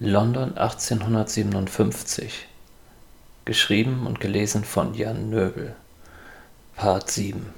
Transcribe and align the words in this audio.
London 0.00 0.58
1857 0.58 2.48
Geschrieben 3.44 4.08
und 4.08 4.18
gelesen 4.18 4.64
von 4.64 4.92
Jan 4.94 5.30
Nöbel. 5.30 5.76
Part 6.74 7.12
7 7.12 7.54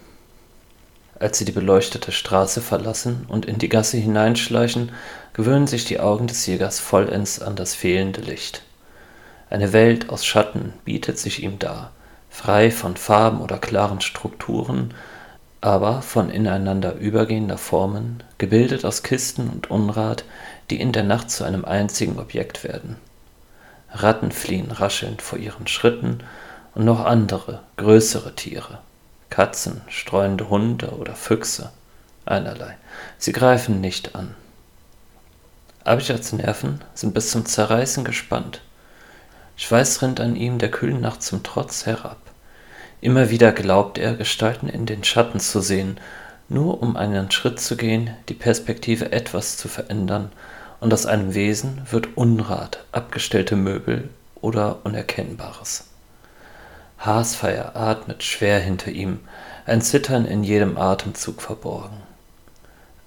Als 1.18 1.38
sie 1.38 1.46
die 1.46 1.52
beleuchtete 1.52 2.12
Straße 2.12 2.60
verlassen 2.60 3.24
und 3.28 3.46
in 3.46 3.56
die 3.56 3.70
Gasse 3.70 3.96
hineinschleichen, 3.96 4.92
gewöhnen 5.32 5.66
sich 5.66 5.86
die 5.86 5.98
Augen 5.98 6.26
des 6.26 6.44
Jägers 6.44 6.78
vollends 6.78 7.40
an 7.40 7.56
das 7.56 7.74
fehlende 7.74 8.20
Licht. 8.20 8.64
Eine 9.48 9.72
Welt 9.72 10.10
aus 10.10 10.26
Schatten 10.26 10.74
bietet 10.84 11.18
sich 11.18 11.42
ihm 11.42 11.58
dar, 11.58 11.92
frei 12.28 12.70
von 12.70 12.98
Farben 12.98 13.40
oder 13.40 13.56
klaren 13.56 14.02
Strukturen, 14.02 14.92
aber 15.60 16.02
von 16.02 16.30
ineinander 16.30 16.94
übergehender 16.94 17.58
Formen, 17.58 18.22
gebildet 18.38 18.84
aus 18.84 19.02
Kisten 19.02 19.48
und 19.48 19.70
Unrat, 19.70 20.24
die 20.70 20.80
in 20.80 20.92
der 20.92 21.04
Nacht 21.04 21.30
zu 21.30 21.44
einem 21.44 21.64
einzigen 21.64 22.18
Objekt 22.18 22.64
werden. 22.64 22.96
Ratten 23.90 24.32
fliehen 24.32 24.70
raschelnd 24.70 25.22
vor 25.22 25.38
ihren 25.38 25.66
Schritten 25.66 26.20
und 26.74 26.84
noch 26.84 27.04
andere, 27.04 27.60
größere 27.76 28.34
Tiere. 28.34 28.78
Katzen, 29.30 29.80
streunende 29.88 30.48
Hunde 30.50 30.90
oder 30.90 31.14
Füchse. 31.14 31.70
Einerlei. 32.24 32.76
Sie 33.18 33.32
greifen 33.32 33.80
nicht 33.80 34.14
an. 34.14 34.34
Abijats 35.84 36.32
Nerven 36.32 36.80
sind 36.94 37.14
bis 37.14 37.30
zum 37.30 37.46
Zerreißen 37.46 38.04
gespannt. 38.04 38.60
Schweiß 39.56 40.02
rinnt 40.02 40.20
an 40.20 40.36
ihm 40.36 40.58
der 40.58 40.70
kühlen 40.70 41.00
Nacht 41.00 41.22
zum 41.22 41.42
Trotz 41.42 41.86
herab. 41.86 42.18
Immer 43.00 43.30
wieder 43.30 43.52
glaubt 43.52 43.98
er, 43.98 44.14
Gestalten 44.14 44.68
in 44.68 44.86
den 44.86 45.04
Schatten 45.04 45.40
zu 45.40 45.60
sehen, 45.60 45.98
nur 46.48 46.82
um 46.82 46.96
einen 46.96 47.30
Schritt 47.30 47.60
zu 47.60 47.76
gehen, 47.76 48.10
die 48.28 48.34
Perspektive 48.34 49.12
etwas 49.12 49.56
zu 49.56 49.68
verändern, 49.68 50.30
und 50.78 50.92
aus 50.92 51.06
einem 51.06 51.34
Wesen 51.34 51.82
wird 51.90 52.16
Unrat, 52.16 52.84
abgestellte 52.92 53.56
Möbel 53.56 54.10
oder 54.40 54.78
Unerkennbares. 54.84 55.88
Haasfeier 56.98 57.74
atmet 57.74 58.22
schwer 58.22 58.58
hinter 58.60 58.90
ihm, 58.90 59.20
ein 59.66 59.80
Zittern 59.82 60.26
in 60.26 60.44
jedem 60.44 60.76
Atemzug 60.76 61.42
verborgen. 61.42 62.02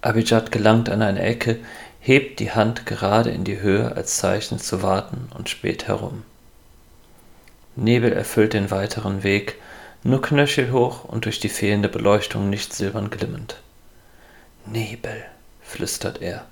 Abijad 0.02 0.52
gelangt 0.52 0.90
an 0.90 1.02
eine 1.02 1.22
Ecke, 1.22 1.60
hebt 2.00 2.40
die 2.40 2.52
Hand 2.52 2.86
gerade 2.86 3.30
in 3.30 3.44
die 3.44 3.60
Höhe 3.60 3.96
als 3.96 4.18
Zeichen 4.18 4.60
zu 4.60 4.82
warten 4.82 5.30
und 5.38 5.50
späht 5.50 5.88
herum. 5.88 6.24
Nebel 7.76 8.14
erfüllt 8.14 8.54
den 8.54 8.72
weiteren 8.72 9.24
Weg, 9.24 9.56
nur 10.04 10.22
knöchelhoch 10.22 11.04
und 11.04 11.26
durch 11.26 11.40
die 11.40 11.50
fehlende 11.50 11.90
Beleuchtung 11.90 12.50
nicht 12.50 12.74
silbern 12.74 13.10
glimmend. 13.10 13.58
Nebel, 14.66 15.26
flüstert 15.62 16.22
er. 16.22 16.46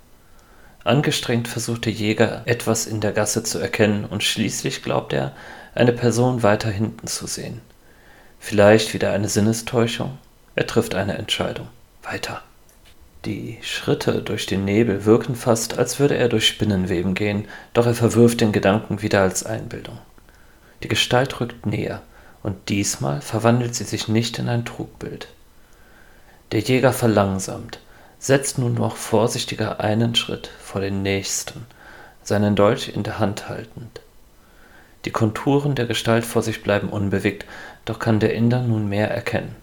Angestrengt 0.84 1.48
versucht 1.48 1.86
der 1.86 1.94
Jäger, 1.94 2.44
etwas 2.46 2.86
in 2.86 3.02
der 3.02 3.12
Gasse 3.12 3.44
zu 3.44 3.60
erkennen, 3.60 4.06
und 4.06 4.24
schließlich 4.24 4.84
glaubt 4.84 5.14
er, 5.14 5.34
eine 5.76 5.92
Person 5.92 6.44
weiter 6.44 6.70
hinten 6.70 7.08
zu 7.08 7.28
sehen. 7.28 7.62
Vielleicht 8.40 8.94
wieder 8.94 9.12
eine 9.12 9.30
Sinnestäuschung? 9.30 10.18
Er 10.56 10.66
trifft 10.66 10.96
eine 10.96 11.18
Entscheidung. 11.18 11.68
Weiter. 12.04 12.42
Die 13.26 13.58
Schritte 13.62 14.22
durch 14.22 14.46
den 14.46 14.64
Nebel 14.64 15.04
wirken 15.04 15.36
fast, 15.36 15.78
als 15.78 16.00
würde 16.00 16.16
er 16.16 16.30
durch 16.30 16.48
Spinnenweben 16.48 17.14
gehen, 17.14 17.48
doch 17.74 17.86
er 17.86 17.94
verwirft 17.94 18.40
den 18.40 18.54
Gedanken 18.54 19.02
wieder 19.02 19.22
als 19.22 19.46
Einbildung. 19.46 19.98
Die 20.84 20.88
Gestalt 20.88 21.40
rückt 21.42 21.66
näher, 21.66 22.02
und 22.48 22.70
diesmal 22.70 23.20
verwandelt 23.20 23.76
sie 23.76 23.84
sich 23.84 24.08
nicht 24.08 24.40
in 24.40 24.48
ein 24.48 24.64
Trugbild. 24.64 25.28
Der 26.54 26.62
Jäger 26.62 26.94
verlangsamt, 26.94 27.82
setzt 28.20 28.58
nun 28.58 28.74
noch 28.74 28.96
vorsichtiger 28.96 29.82
einen 29.82 30.16
Schritt 30.16 30.50
vor 30.64 30.80
den 30.80 31.02
nächsten, 31.02 31.66
seinen 32.24 32.56
Dolch 32.56 32.88
in 32.88 33.04
der 33.04 33.20
Hand 33.20 33.50
haltend. 33.50 34.00
Die 35.04 35.12
Konturen 35.12 35.76
der 35.76 35.88
Gestalt 35.88 36.24
vor 36.24 36.42
sich 36.42 36.64
bleiben 36.64 36.88
unbewegt, 36.88 37.46
doch 37.84 38.00
kann 38.00 38.22
der 38.22 38.34
Inder 38.34 38.62
nunmehr 38.62 39.12
erkennen. 39.12 39.54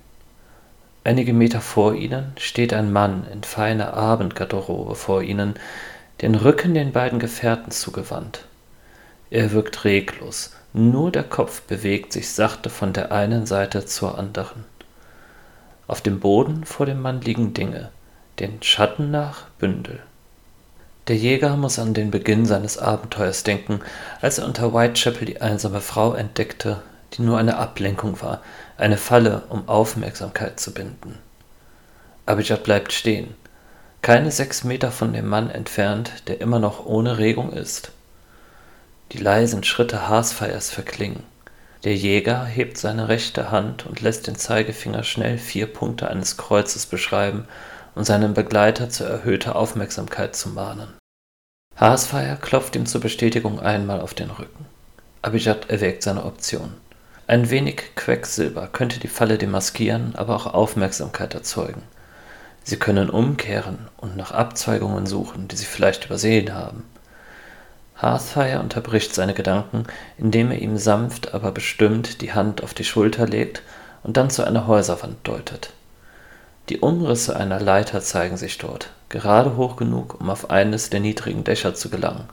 Einige 1.04 1.32
Meter 1.32 1.62
vor 1.62 1.94
ihnen 1.94 2.32
steht 2.38 2.74
ein 2.74 2.92
Mann 2.92 3.26
in 3.32 3.44
feiner 3.44 3.94
Abendgarderobe 3.94 4.94
vor 4.94 5.22
ihnen, 5.22 5.54
den 6.20 6.34
Rücken 6.34 6.74
den 6.74 6.92
beiden 6.92 7.18
Gefährten 7.18 7.70
zugewandt. 7.70 8.44
Er 9.30 9.52
wirkt 9.52 9.86
reglos, 9.86 10.52
nur 10.76 11.12
der 11.12 11.22
Kopf 11.22 11.62
bewegt 11.62 12.12
sich 12.12 12.30
sachte 12.30 12.68
von 12.68 12.92
der 12.92 13.12
einen 13.12 13.46
Seite 13.46 13.86
zur 13.86 14.18
anderen. 14.18 14.64
Auf 15.86 16.00
dem 16.00 16.18
Boden 16.18 16.64
vor 16.64 16.84
dem 16.84 17.00
Mann 17.00 17.20
liegen 17.20 17.54
Dinge, 17.54 17.90
den 18.40 18.60
Schatten 18.60 19.12
nach 19.12 19.44
Bündel. 19.58 20.00
Der 21.06 21.16
Jäger 21.16 21.56
muss 21.56 21.78
an 21.78 21.94
den 21.94 22.10
Beginn 22.10 22.44
seines 22.44 22.76
Abenteuers 22.76 23.44
denken, 23.44 23.80
als 24.20 24.38
er 24.38 24.46
unter 24.46 24.74
Whitechapel 24.74 25.26
die 25.26 25.40
einsame 25.40 25.80
Frau 25.80 26.14
entdeckte, 26.14 26.82
die 27.12 27.22
nur 27.22 27.38
eine 27.38 27.56
Ablenkung 27.56 28.20
war, 28.20 28.40
eine 28.76 28.96
Falle, 28.96 29.42
um 29.50 29.68
Aufmerksamkeit 29.68 30.58
zu 30.58 30.74
binden. 30.74 31.18
Abijad 32.26 32.64
bleibt 32.64 32.92
stehen, 32.92 33.36
keine 34.02 34.32
sechs 34.32 34.64
Meter 34.64 34.90
von 34.90 35.12
dem 35.12 35.28
Mann 35.28 35.50
entfernt, 35.50 36.24
der 36.26 36.40
immer 36.40 36.58
noch 36.58 36.84
ohne 36.84 37.18
Regung 37.18 37.52
ist. 37.52 37.92
Die 39.14 39.20
leisen 39.20 39.62
Schritte 39.62 40.08
Haasfeiers 40.08 40.70
verklingen. 40.70 41.22
Der 41.84 41.94
Jäger 41.94 42.44
hebt 42.46 42.78
seine 42.78 43.06
rechte 43.06 43.52
Hand 43.52 43.86
und 43.86 44.00
lässt 44.00 44.26
den 44.26 44.34
Zeigefinger 44.34 45.04
schnell 45.04 45.38
vier 45.38 45.72
Punkte 45.72 46.08
eines 46.08 46.36
Kreuzes 46.36 46.86
beschreiben, 46.86 47.46
um 47.94 48.02
seinen 48.02 48.34
Begleiter 48.34 48.90
zu 48.90 49.04
erhöhter 49.04 49.54
Aufmerksamkeit 49.54 50.34
zu 50.34 50.48
mahnen. 50.48 50.88
Haasfeier 51.76 52.34
klopft 52.34 52.74
ihm 52.74 52.86
zur 52.86 53.02
Bestätigung 53.02 53.60
einmal 53.60 54.00
auf 54.00 54.14
den 54.14 54.30
Rücken. 54.30 54.66
Abijad 55.22 55.70
erwägt 55.70 56.02
seine 56.02 56.24
Option. 56.24 56.74
Ein 57.28 57.50
wenig 57.50 57.94
Quecksilber 57.94 58.66
könnte 58.66 58.98
die 58.98 59.06
Falle 59.06 59.38
demaskieren, 59.38 60.16
aber 60.16 60.34
auch 60.34 60.46
Aufmerksamkeit 60.46 61.34
erzeugen. 61.34 61.84
Sie 62.64 62.78
können 62.78 63.10
umkehren 63.10 63.78
und 63.96 64.16
nach 64.16 64.32
Abzweigungen 64.32 65.06
suchen, 65.06 65.46
die 65.46 65.56
sie 65.56 65.66
vielleicht 65.66 66.06
übersehen 66.06 66.52
haben. 66.52 66.82
Hearthfire 68.04 68.60
unterbricht 68.60 69.14
seine 69.14 69.32
Gedanken, 69.32 69.84
indem 70.18 70.50
er 70.50 70.58
ihm 70.58 70.76
sanft, 70.76 71.32
aber 71.32 71.52
bestimmt 71.52 72.20
die 72.20 72.34
Hand 72.34 72.62
auf 72.62 72.74
die 72.74 72.84
Schulter 72.84 73.26
legt 73.26 73.62
und 74.02 74.18
dann 74.18 74.28
zu 74.28 74.44
einer 74.44 74.66
Häuserwand 74.66 75.16
deutet. 75.26 75.70
Die 76.68 76.80
Umrisse 76.80 77.36
einer 77.36 77.60
Leiter 77.60 78.00
zeigen 78.00 78.36
sich 78.36 78.58
dort, 78.58 78.90
gerade 79.08 79.56
hoch 79.56 79.76
genug, 79.76 80.20
um 80.20 80.28
auf 80.28 80.50
eines 80.50 80.90
der 80.90 81.00
niedrigen 81.00 81.44
Dächer 81.44 81.74
zu 81.74 81.88
gelangen. 81.88 82.28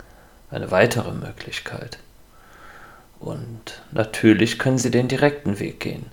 Eine 0.50 0.72
weitere 0.72 1.12
Möglichkeit. 1.12 1.98
Und 3.20 3.82
natürlich 3.92 4.60
können 4.60 4.78
sie 4.78 4.92
den 4.92 5.08
direkten 5.08 5.60
Weg 5.60 5.80
gehen. 5.80 6.08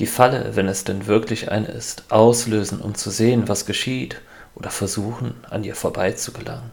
Die 0.00 0.06
Falle, 0.06 0.54
wenn 0.54 0.68
es 0.68 0.84
denn 0.84 1.06
wirklich 1.06 1.50
eine 1.50 1.68
ist, 1.68 2.04
auslösen, 2.10 2.80
um 2.80 2.94
zu 2.94 3.10
sehen, 3.10 3.48
was 3.48 3.64
geschieht, 3.64 4.20
oder 4.54 4.70
versuchen, 4.70 5.34
an 5.48 5.64
ihr 5.64 5.74
vorbei 5.74 6.12
zu 6.12 6.32
gelangen. 6.32 6.70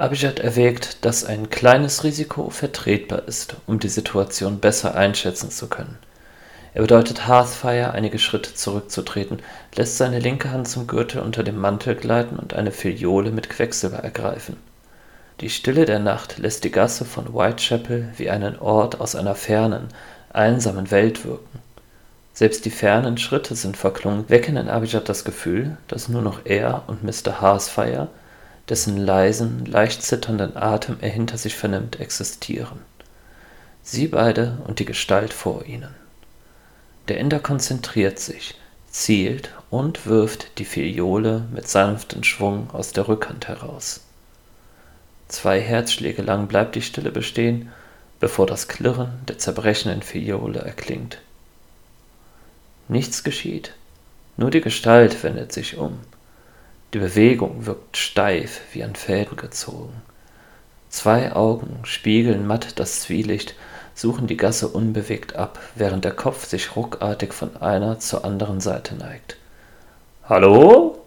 Abijad 0.00 0.40
erwägt, 0.40 1.04
dass 1.04 1.24
ein 1.24 1.50
kleines 1.50 2.04
Risiko 2.04 2.50
vertretbar 2.50 3.28
ist, 3.28 3.56
um 3.66 3.78
die 3.78 3.88
Situation 3.88 4.58
besser 4.58 4.94
einschätzen 4.94 5.50
zu 5.50 5.68
können. 5.68 5.98
Er 6.72 6.82
bedeutet 6.82 7.26
Hearthfire, 7.26 7.92
einige 7.92 8.18
Schritte 8.18 8.54
zurückzutreten, 8.54 9.40
lässt 9.74 9.98
seine 9.98 10.18
linke 10.18 10.50
Hand 10.50 10.68
zum 10.68 10.86
Gürtel 10.86 11.20
unter 11.20 11.42
dem 11.42 11.58
Mantel 11.58 11.96
gleiten 11.96 12.36
und 12.36 12.54
eine 12.54 12.70
Filiole 12.70 13.30
mit 13.30 13.50
Quecksilber 13.50 13.98
ergreifen. 13.98 14.56
Die 15.40 15.50
Stille 15.50 15.84
der 15.84 15.98
Nacht 15.98 16.38
lässt 16.38 16.64
die 16.64 16.70
Gasse 16.70 17.04
von 17.04 17.34
Whitechapel 17.34 18.08
wie 18.16 18.30
einen 18.30 18.58
Ort 18.58 19.00
aus 19.00 19.16
einer 19.16 19.34
fernen, 19.34 19.88
einsamen 20.32 20.90
Welt 20.90 21.24
wirken. 21.24 21.60
Selbst 22.32 22.64
die 22.64 22.70
fernen 22.70 23.18
Schritte 23.18 23.54
sind 23.54 23.76
verklungen, 23.76 24.28
wecken 24.28 24.56
in 24.56 24.68
Abijad 24.68 25.08
das 25.08 25.24
Gefühl, 25.24 25.76
dass 25.88 26.08
nur 26.08 26.22
noch 26.22 26.40
er 26.44 26.84
und 26.86 27.02
Mr. 27.02 27.40
Haarfire 27.40 28.08
dessen 28.70 28.96
leisen, 28.96 29.66
leicht 29.66 30.02
zitternden 30.02 30.56
Atem 30.56 30.96
er 31.00 31.10
hinter 31.10 31.36
sich 31.36 31.56
vernimmt, 31.56 32.00
existieren. 32.00 32.78
Sie 33.82 34.06
beide 34.06 34.58
und 34.66 34.78
die 34.78 34.84
Gestalt 34.84 35.32
vor 35.32 35.66
ihnen. 35.66 35.94
Der 37.08 37.18
Inder 37.18 37.40
konzentriert 37.40 38.20
sich, 38.20 38.54
zielt 38.88 39.50
und 39.68 40.06
wirft 40.06 40.58
die 40.58 40.64
Filiole 40.64 41.44
mit 41.52 41.68
sanftem 41.68 42.22
Schwung 42.22 42.70
aus 42.70 42.92
der 42.92 43.08
Rückhand 43.08 43.48
heraus. 43.48 44.02
Zwei 45.26 45.60
Herzschläge 45.60 46.22
lang 46.22 46.46
bleibt 46.46 46.76
die 46.76 46.82
Stille 46.82 47.10
bestehen, 47.10 47.70
bevor 48.20 48.46
das 48.46 48.68
Klirren 48.68 49.12
der 49.28 49.38
zerbrechenden 49.38 50.02
Filiole 50.02 50.60
erklingt. 50.60 51.18
Nichts 52.88 53.24
geschieht, 53.24 53.74
nur 54.36 54.50
die 54.50 54.60
Gestalt 54.60 55.22
wendet 55.22 55.52
sich 55.52 55.76
um. 55.76 55.98
Die 56.92 56.98
Bewegung 56.98 57.66
wirkt 57.66 57.96
steif 57.96 58.62
wie 58.72 58.82
an 58.82 58.96
Fäden 58.96 59.36
gezogen. 59.36 60.02
Zwei 60.88 61.32
Augen 61.32 61.78
spiegeln 61.84 62.48
matt 62.48 62.80
das 62.80 63.02
Zwielicht, 63.02 63.54
suchen 63.94 64.26
die 64.26 64.36
Gasse 64.36 64.66
unbewegt 64.66 65.36
ab, 65.36 65.60
während 65.76 66.04
der 66.04 66.12
Kopf 66.12 66.46
sich 66.46 66.74
ruckartig 66.74 67.32
von 67.32 67.56
einer 67.58 68.00
zur 68.00 68.24
anderen 68.24 68.60
Seite 68.60 68.96
neigt. 68.96 69.36
Hallo? 70.24 70.98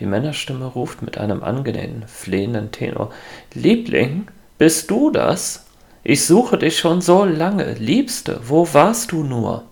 Die 0.00 0.06
Männerstimme 0.06 0.66
ruft 0.66 1.02
mit 1.02 1.18
einem 1.18 1.44
angenehmen, 1.44 2.04
flehenden 2.08 2.72
Tenor: 2.72 3.12
Liebling, 3.52 4.26
bist 4.58 4.90
du 4.90 5.10
das? 5.10 5.66
Ich 6.02 6.26
suche 6.26 6.58
dich 6.58 6.78
schon 6.78 7.00
so 7.00 7.24
lange. 7.24 7.74
Liebste, 7.74 8.40
wo 8.44 8.66
warst 8.72 9.12
du 9.12 9.22
nur? 9.22 9.62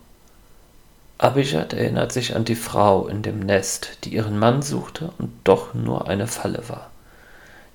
Abijad 1.23 1.73
erinnert 1.73 2.11
sich 2.11 2.35
an 2.35 2.45
die 2.45 2.57
Frau 2.57 3.07
in 3.07 3.23
dem 3.23 3.39
Nest, 3.39 3.99
die 4.03 4.13
ihren 4.13 4.41
Mann 4.41 4.61
suchte 4.61 5.13
und 5.19 5.31
doch 5.45 5.73
nur 5.73 6.09
eine 6.09 6.27
Falle 6.27 6.69
war. 6.69 6.91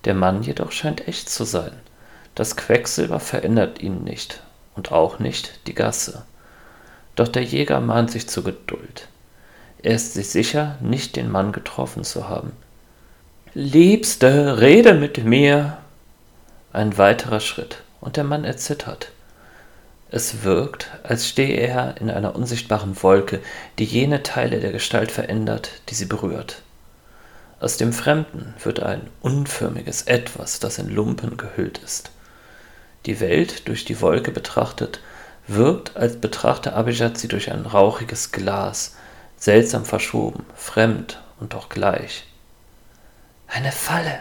Der 0.04 0.16
Mann 0.16 0.44
jedoch 0.44 0.74
scheint 0.74 1.08
echt 1.08 1.30
zu 1.30 1.46
sein. 1.46 1.72
Das 2.36 2.58
Quecksilber 2.58 3.22
verändert 3.22 3.82
ihn 3.82 4.04
nicht 4.04 4.42
und 4.76 4.92
auch 4.92 5.20
nicht 5.20 5.66
die 5.66 5.74
Gasse. 5.74 6.24
Doch 7.16 7.30
der 7.30 7.44
Jäger 7.44 7.80
mahnt 7.80 8.12
sich 8.12 8.28
zur 8.28 8.44
Geduld. 8.44 9.08
Er 9.82 9.96
ist 9.96 10.16
sich 10.16 10.30
sicher, 10.30 10.76
nicht 10.82 11.16
den 11.16 11.32
Mann 11.32 11.54
getroffen 11.54 12.04
zu 12.04 12.28
haben. 12.28 12.52
Liebste, 13.54 14.60
rede 14.60 14.94
mit 14.94 15.24
mir. 15.24 15.78
Ein 16.74 16.98
weiterer 16.98 17.40
Schritt, 17.40 17.82
und 18.02 18.18
der 18.18 18.26
Mann 18.26 18.44
erzittert. 18.44 19.10
Es 20.10 20.44
wirkt, 20.44 20.90
als 21.04 21.28
stehe 21.28 21.58
er 21.58 22.00
in 22.00 22.10
einer 22.10 22.36
unsichtbaren 22.36 23.02
Wolke, 23.04 23.42
die 23.78 23.84
jene 23.84 24.24
Teile 24.24 24.60
der 24.60 24.72
Gestalt 24.72 25.12
verändert, 25.12 25.82
die 25.90 25.96
sie 25.96 26.06
berührt. 26.06 26.62
Aus 27.60 27.78
dem 27.78 27.92
Fremden 27.92 28.54
wird 28.64 28.82
ein 28.82 29.10
unförmiges 29.22 30.04
Etwas, 30.04 30.60
das 30.60 30.78
in 30.78 30.90
Lumpen 30.90 31.36
gehüllt 31.36 31.80
ist. 31.80 32.12
Die 33.06 33.20
Welt 33.20 33.68
durch 33.68 33.84
die 33.84 34.00
Wolke 34.00 34.32
betrachtet, 34.32 35.02
wirkt, 35.48 35.98
als 35.98 36.18
betrachte 36.18 36.74
Abijad 36.74 37.18
sie 37.18 37.28
durch 37.28 37.52
ein 37.52 37.66
rauchiges 37.66 38.32
Glas, 38.32 38.96
seltsam 39.38 39.86
verschoben, 39.86 40.46
fremd 40.56 41.22
und 41.40 41.54
doch 41.54 41.68
gleich. 41.68 42.26
Eine 43.48 43.72
Falle, 43.72 44.20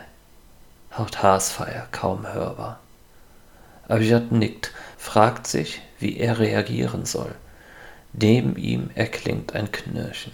haucht 0.97 1.23
Haasfeier 1.23 1.89
kaum 1.93 2.33
hörbar. 2.33 2.81
Abijad 3.89 4.33
nickt, 4.33 4.73
fragt 5.07 5.47
sich, 5.47 5.81
wie 6.01 6.19
er 6.19 6.41
reagieren 6.41 7.07
soll. 7.07 7.33
Neben 8.13 8.57
ihm 8.57 8.91
erklingt 8.95 9.55
ein 9.55 9.71
Knirschen. 9.71 10.33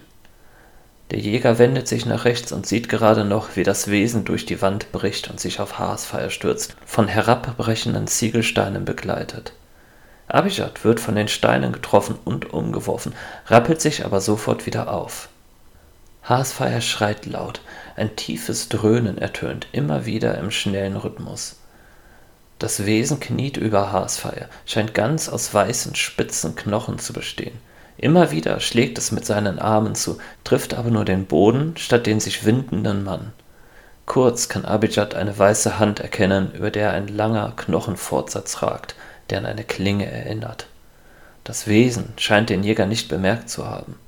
Der 1.10 1.18
Jäger 1.18 1.58
wendet 1.58 1.86
sich 1.86 2.06
nach 2.06 2.24
rechts 2.24 2.52
und 2.52 2.66
sieht 2.66 2.88
gerade 2.88 3.26
noch, 3.26 3.54
wie 3.54 3.64
das 3.64 3.88
Wesen 3.88 4.24
durch 4.24 4.46
die 4.46 4.62
Wand 4.62 4.90
bricht 4.90 5.28
und 5.28 5.38
sich 5.38 5.60
auf 5.60 5.78
Haasfeier 5.78 6.30
stürzt, 6.30 6.74
von 6.86 7.06
herabbrechenden 7.06 8.06
Ziegelsteinen 8.06 8.86
begleitet. 8.86 9.52
Abijad 10.26 10.84
wird 10.84 11.00
von 11.00 11.16
den 11.16 11.28
Steinen 11.28 11.72
getroffen 11.72 12.18
und 12.24 12.54
umgeworfen, 12.54 13.12
rappelt 13.46 13.82
sich 13.82 14.06
aber 14.06 14.22
sofort 14.22 14.64
wieder 14.64 14.90
auf. 14.90 15.28
Haasfeier 16.22 16.80
schreit 16.80 17.26
laut, 17.26 17.60
ein 17.94 18.16
tiefes 18.16 18.70
Dröhnen 18.70 19.18
ertönt 19.18 19.66
immer 19.72 20.06
wieder 20.06 20.38
im 20.38 20.50
schnellen 20.50 20.96
Rhythmus. 20.96 21.56
Das 22.62 22.86
Wesen 22.86 23.18
kniet 23.18 23.56
über 23.56 23.90
Haasfeier, 23.90 24.46
scheint 24.66 24.94
ganz 24.94 25.28
aus 25.28 25.52
weißen, 25.52 25.96
spitzen 25.96 26.54
Knochen 26.54 27.00
zu 27.00 27.12
bestehen. 27.12 27.58
Immer 27.98 28.30
wieder 28.30 28.60
schlägt 28.60 28.98
es 28.98 29.10
mit 29.10 29.26
seinen 29.26 29.58
Armen 29.58 29.96
zu, 29.96 30.18
trifft 30.44 30.72
aber 30.72 30.90
nur 30.90 31.04
den 31.04 31.26
Boden 31.26 31.76
statt 31.76 32.06
den 32.06 32.20
sich 32.20 32.46
windenden 32.46 33.02
Mann. 33.02 33.32
Kurz 34.06 34.48
kann 34.48 34.64
Abijad 34.64 35.16
eine 35.16 35.36
weiße 35.36 35.80
Hand 35.80 35.98
erkennen, 35.98 36.52
über 36.52 36.70
der 36.70 36.92
ein 36.92 37.08
langer 37.08 37.52
Knochenfortsatz 37.56 38.62
ragt, 38.62 38.94
der 39.30 39.38
an 39.38 39.46
eine 39.46 39.64
Klinge 39.64 40.06
erinnert. 40.06 40.68
Das 41.42 41.66
Wesen 41.66 42.12
scheint 42.16 42.48
den 42.48 42.62
Jäger 42.62 42.86
nicht 42.86 43.08
bemerkt 43.08 43.50
zu 43.50 43.66
haben. 43.66 43.98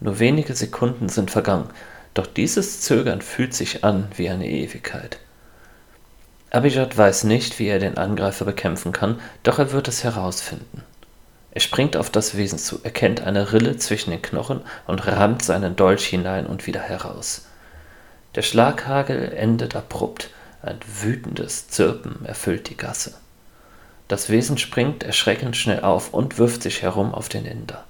Nur 0.00 0.20
wenige 0.20 0.54
Sekunden 0.54 1.10
sind 1.10 1.30
vergangen, 1.30 1.68
doch 2.14 2.26
dieses 2.26 2.80
Zögern 2.80 3.20
fühlt 3.20 3.52
sich 3.52 3.84
an 3.84 4.08
wie 4.16 4.30
eine 4.30 4.48
Ewigkeit. 4.48 5.18
Abijad 6.50 6.96
weiß 6.96 7.24
nicht, 7.24 7.58
wie 7.58 7.66
er 7.66 7.78
den 7.78 7.98
Angreifer 7.98 8.44
bekämpfen 8.44 8.92
kann, 8.92 9.20
doch 9.42 9.58
er 9.58 9.72
wird 9.72 9.88
es 9.88 10.04
herausfinden. 10.04 10.82
Er 11.50 11.60
springt 11.60 11.96
auf 11.96 12.10
das 12.10 12.36
Wesen 12.36 12.58
zu, 12.58 12.80
erkennt 12.82 13.22
eine 13.22 13.52
Rille 13.52 13.78
zwischen 13.78 14.10
den 14.10 14.22
Knochen 14.22 14.60
und 14.86 15.06
rammt 15.06 15.42
seinen 15.42 15.74
Dolch 15.74 16.06
hinein 16.06 16.46
und 16.46 16.66
wieder 16.66 16.80
heraus. 16.80 17.46
Der 18.34 18.42
Schlaghagel 18.42 19.32
endet 19.32 19.74
abrupt, 19.74 20.30
ein 20.62 20.78
wütendes 21.02 21.68
Zirpen 21.68 22.24
erfüllt 22.26 22.68
die 22.68 22.76
Gasse. 22.76 23.14
Das 24.08 24.28
Wesen 24.28 24.58
springt 24.58 25.02
erschreckend 25.02 25.56
schnell 25.56 25.80
auf 25.80 26.12
und 26.12 26.38
wirft 26.38 26.62
sich 26.62 26.82
herum 26.82 27.14
auf 27.14 27.28
den 27.28 27.46
Inder. 27.46 27.84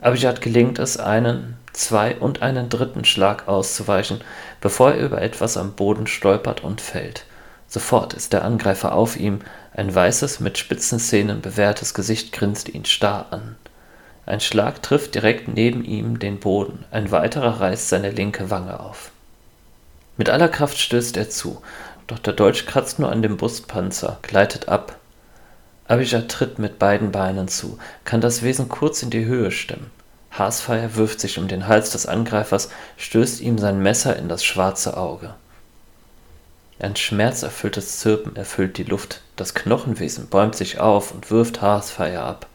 Abijad 0.00 0.40
gelingt 0.40 0.78
es, 0.78 0.98
einen, 0.98 1.56
zwei 1.72 2.16
und 2.16 2.42
einen 2.42 2.68
dritten 2.68 3.04
Schlag 3.04 3.48
auszuweichen, 3.48 4.20
bevor 4.60 4.92
er 4.92 5.04
über 5.04 5.22
etwas 5.22 5.56
am 5.56 5.72
Boden 5.72 6.06
stolpert 6.06 6.62
und 6.62 6.80
fällt. 6.80 7.24
Sofort 7.68 8.14
ist 8.14 8.32
der 8.32 8.44
Angreifer 8.44 8.94
auf 8.94 9.16
ihm, 9.16 9.40
ein 9.74 9.94
weißes, 9.94 10.40
mit 10.40 10.58
spitzen 10.58 10.98
Zähnen 10.98 11.40
bewehrtes 11.40 11.94
Gesicht 11.94 12.32
grinst 12.32 12.68
ihn 12.68 12.84
starr 12.84 13.26
an. 13.30 13.56
Ein 14.24 14.40
Schlag 14.40 14.82
trifft 14.82 15.14
direkt 15.14 15.48
neben 15.48 15.84
ihm 15.84 16.18
den 16.18 16.40
Boden, 16.40 16.84
ein 16.90 17.10
weiterer 17.10 17.60
reißt 17.60 17.88
seine 17.88 18.10
linke 18.10 18.50
Wange 18.50 18.80
auf. 18.80 19.10
Mit 20.16 20.30
aller 20.30 20.48
Kraft 20.48 20.78
stößt 20.78 21.16
er 21.16 21.28
zu, 21.28 21.62
doch 22.06 22.18
der 22.18 22.32
Dolch 22.32 22.66
kratzt 22.66 22.98
nur 22.98 23.10
an 23.10 23.22
dem 23.22 23.36
Brustpanzer, 23.36 24.18
gleitet 24.22 24.68
ab. 24.68 24.96
Abijah 25.88 26.22
tritt 26.22 26.58
mit 26.58 26.78
beiden 26.78 27.12
Beinen 27.12 27.48
zu, 27.48 27.78
kann 28.04 28.20
das 28.20 28.42
Wesen 28.42 28.68
kurz 28.68 29.02
in 29.02 29.10
die 29.10 29.26
Höhe 29.26 29.50
stemmen. 29.50 29.90
Haasfeier 30.32 30.96
wirft 30.96 31.20
sich 31.20 31.38
um 31.38 31.48
den 31.48 31.68
Hals 31.68 31.90
des 31.90 32.06
Angreifers, 32.06 32.70
stößt 32.96 33.40
ihm 33.40 33.58
sein 33.58 33.80
Messer 33.80 34.16
in 34.16 34.28
das 34.28 34.44
schwarze 34.44 34.96
Auge. 34.96 35.34
Ein 36.78 36.94
schmerzerfülltes 36.94 38.00
Zirpen 38.00 38.36
erfüllt 38.36 38.76
die 38.76 38.84
Luft, 38.84 39.22
das 39.36 39.54
Knochenwesen 39.54 40.28
bäumt 40.28 40.54
sich 40.54 40.78
auf 40.78 41.12
und 41.12 41.30
wirft 41.30 41.62
Haasfeier 41.62 42.22
ab. 42.22 42.46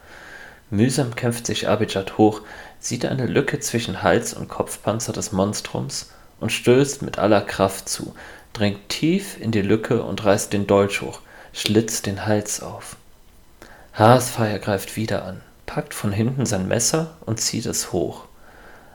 Mühsam 0.69 1.15
kämpft 1.15 1.47
sich 1.47 1.67
Abijad 1.67 2.17
hoch, 2.17 2.41
sieht 2.79 3.05
eine 3.05 3.25
Lücke 3.25 3.59
zwischen 3.59 4.03
Hals 4.03 4.33
und 4.33 4.47
Kopfpanzer 4.47 5.11
des 5.11 5.31
Monstrums 5.31 6.11
und 6.39 6.51
stößt 6.51 7.01
mit 7.01 7.17
aller 7.17 7.41
Kraft 7.41 7.89
zu, 7.89 8.13
dringt 8.53 8.89
tief 8.89 9.39
in 9.39 9.51
die 9.51 9.61
Lücke 9.61 10.03
und 10.03 10.23
reißt 10.23 10.53
den 10.53 10.67
Dolch 10.67 11.01
hoch, 11.01 11.21
schlitzt 11.51 12.05
den 12.05 12.25
Hals 12.25 12.61
auf. 12.61 12.97
Haasfeier 13.93 14.59
greift 14.59 14.95
wieder 14.95 15.25
an, 15.25 15.41
packt 15.65 15.93
von 15.93 16.11
hinten 16.11 16.45
sein 16.45 16.67
Messer 16.67 17.17
und 17.25 17.39
zieht 17.39 17.65
es 17.65 17.91
hoch. 17.91 18.25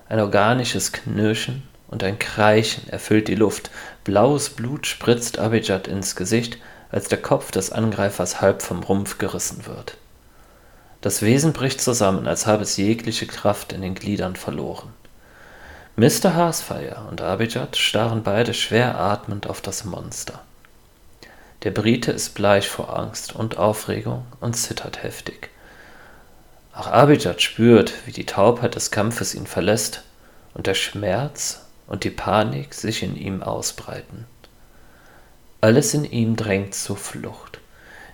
Ein 0.09 0.21
organisches 0.21 0.93
Knirschen 0.93 1.65
und 1.89 2.05
ein 2.05 2.19
Kreischen 2.19 2.89
erfüllt 2.89 3.29
die 3.29 3.35
Luft, 3.35 3.71
blaues 4.07 4.51
Blut 4.51 4.87
spritzt 4.87 5.41
Abijad 5.41 5.89
ins 5.89 6.15
Gesicht, 6.15 6.59
als 6.93 7.09
der 7.09 7.21
Kopf 7.21 7.51
des 7.51 7.73
Angreifers 7.73 8.41
halb 8.41 8.63
vom 8.63 8.85
Rumpf 8.85 9.19
gerissen 9.19 9.67
wird. 9.67 9.97
Das 11.01 11.23
Wesen 11.23 11.53
bricht 11.53 11.81
zusammen, 11.81 12.29
als 12.29 12.47
habe 12.47 12.63
es 12.63 12.77
jegliche 12.77 13.27
Kraft 13.27 13.73
in 13.73 13.83
den 13.83 13.97
Gliedern 13.97 14.37
verloren. 14.37 14.95
Mr. 15.97 16.37
Haasfeier 16.37 17.05
und 17.11 17.21
Abijad 17.21 17.77
starren 17.77 18.23
beide 18.23 18.55
schwer 18.55 18.97
atmend 18.97 19.49
auf 19.49 19.61
das 19.61 19.85
Monster. 19.85 20.41
Der 21.65 21.73
Brite 21.73 22.13
ist 22.13 22.35
bleich 22.37 22.69
vor 22.69 22.97
Angst 22.97 23.35
und 23.35 23.59
Aufregung 23.59 24.25
und 24.39 24.55
zittert 24.55 25.03
heftig. 25.03 25.51
Auch 26.73 26.87
Abijad 26.87 27.43
spürt, 27.43 27.93
wie 28.05 28.13
die 28.13 28.27
Taubheit 28.27 28.77
des 28.77 28.93
Kampfes 28.93 29.35
ihn 29.35 29.49
verlässt 29.49 30.05
und 30.55 30.69
der 30.69 30.75
Schmerz 30.75 31.66
und 31.87 32.05
die 32.05 32.11
Panik 32.11 32.75
sich 32.75 33.03
in 33.03 33.17
ihm 33.17 33.43
ausbreiten. 33.43 34.27
Alles 35.61 35.95
in 35.95 36.05
ihm 36.05 36.37
drängt 36.37 36.75
zur 36.75 36.97
Flucht. 36.97 37.61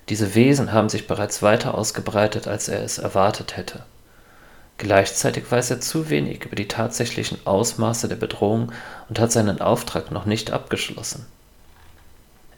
Diese 0.09 0.35
Wesen 0.35 0.73
haben 0.73 0.89
sich 0.89 1.07
bereits 1.07 1.43
weiter 1.43 1.75
ausgebreitet, 1.75 2.47
als 2.47 2.69
er 2.69 2.83
es 2.83 2.99
erwartet 2.99 3.57
hätte. 3.57 3.85
Gleichzeitig 4.79 5.51
weiß 5.51 5.71
er 5.71 5.81
zu 5.81 6.11
wenig 6.11 6.45
über 6.45 6.57
die 6.57 6.69
tatsächlichen 6.69 7.39
Ausmaße 7.47 8.09
der 8.09 8.17
Bedrohung 8.17 8.73
und 9.09 9.21
hat 9.21 9.31
seinen 9.31 9.61
Auftrag 9.61 10.11
noch 10.11 10.25
nicht 10.25 10.51
abgeschlossen. 10.51 11.27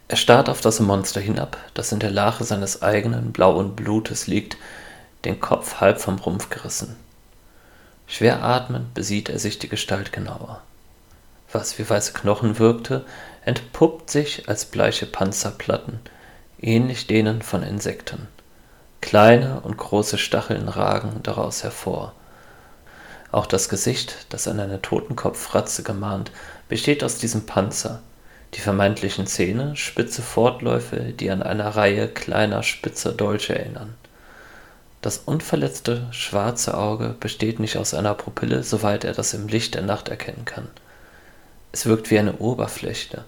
Er 0.07 0.17
starrt 0.17 0.49
auf 0.49 0.61
das 0.61 0.79
Monster 0.79 1.19
hinab, 1.19 1.57
das 1.73 1.91
in 1.91 1.99
der 1.99 2.11
Lache 2.11 2.43
seines 2.43 2.81
eigenen 2.81 3.31
blauen 3.31 3.75
Blutes 3.75 4.27
liegt, 4.27 4.57
den 5.23 5.39
Kopf 5.39 5.81
halb 5.81 5.99
vom 5.99 6.17
Rumpf 6.19 6.49
gerissen. 6.49 6.95
Schwer 8.07 8.43
atmend 8.43 8.93
besieht 8.93 9.29
er 9.29 9.39
sich 9.39 9.57
die 9.57 9.69
Gestalt 9.69 10.11
genauer 10.11 10.61
was 11.55 11.79
wie 11.79 11.89
weiße 11.89 12.13
Knochen 12.13 12.59
wirkte, 12.59 13.05
entpuppt 13.45 14.09
sich 14.11 14.47
als 14.47 14.65
bleiche 14.65 15.05
Panzerplatten, 15.05 15.99
ähnlich 16.59 17.07
denen 17.07 17.41
von 17.41 17.63
Insekten. 17.63 18.27
Kleine 19.01 19.61
und 19.61 19.77
große 19.77 20.17
Stacheln 20.17 20.67
ragen 20.67 21.21
daraus 21.23 21.63
hervor. 21.63 22.13
Auch 23.31 23.45
das 23.45 23.69
Gesicht, 23.69 24.27
das 24.29 24.47
an 24.47 24.59
eine 24.59 24.81
Totenkopffratze 24.81 25.83
gemahnt, 25.83 26.31
besteht 26.69 27.03
aus 27.03 27.17
diesem 27.17 27.45
Panzer. 27.45 28.01
Die 28.53 28.61
vermeintlichen 28.61 29.27
Zähne, 29.27 29.75
spitze 29.75 30.21
Fortläufe, 30.21 31.13
die 31.13 31.29
an 31.29 31.43
eine 31.43 31.75
Reihe 31.75 32.07
kleiner 32.07 32.63
spitzer 32.63 33.11
Dolche 33.11 33.57
erinnern. 33.57 33.95
Das 35.01 35.19
unverletzte 35.19 36.07
schwarze 36.11 36.75
Auge 36.75 37.15
besteht 37.19 37.59
nicht 37.59 37.77
aus 37.77 37.93
einer 37.93 38.15
Pupille, 38.15 38.63
soweit 38.63 39.03
er 39.03 39.13
das 39.13 39.33
im 39.33 39.47
Licht 39.47 39.75
der 39.75 39.83
Nacht 39.83 40.09
erkennen 40.09 40.45
kann. 40.45 40.67
Es 41.75 41.85
wirkt 41.85 42.09
wie 42.09 42.17
eine 42.17 42.37
Oberfläche, 42.37 43.25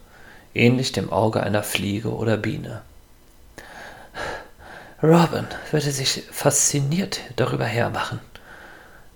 ähnlich 0.54 0.94
dem 0.94 1.12
Auge 1.12 1.44
einer 1.44 1.63
Fliege 1.63 2.13
oder 2.13 2.38
Biene. 2.38 2.82
Robin 5.04 5.46
würde 5.72 5.92
sich 5.92 6.24
fasziniert 6.32 7.20
darüber 7.36 7.66
hermachen, 7.66 8.22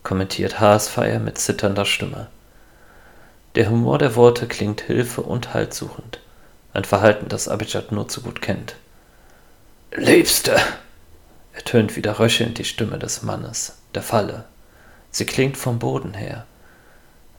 kommentiert 0.03 0.59
Haasfeier 0.59 1.19
mit 1.19 1.37
zitternder 1.37 1.85
Stimme. 1.85 2.27
Der 3.55 3.69
Humor 3.69 3.99
der 3.99 4.17
Worte 4.17 4.47
klingt 4.47 4.81
hilfe- 4.81 5.21
und 5.21 5.53
haltsuchend, 5.53 6.19
ein 6.73 6.83
Verhalten, 6.83 7.29
das 7.29 7.47
Abijad 7.47 7.93
nur 7.93 8.09
zu 8.09 8.21
gut 8.23 8.41
kennt. 8.41 8.75
Liebste, 9.95 10.59
ertönt 11.53 11.95
wieder 11.95 12.19
röchelnd 12.19 12.57
die 12.57 12.65
Stimme 12.65 12.99
des 12.99 13.21
Mannes, 13.21 13.77
der 13.95 14.03
Falle. 14.03 14.43
Sie 15.09 15.25
klingt 15.25 15.55
vom 15.55 15.79
Boden 15.79 16.15
her. 16.15 16.45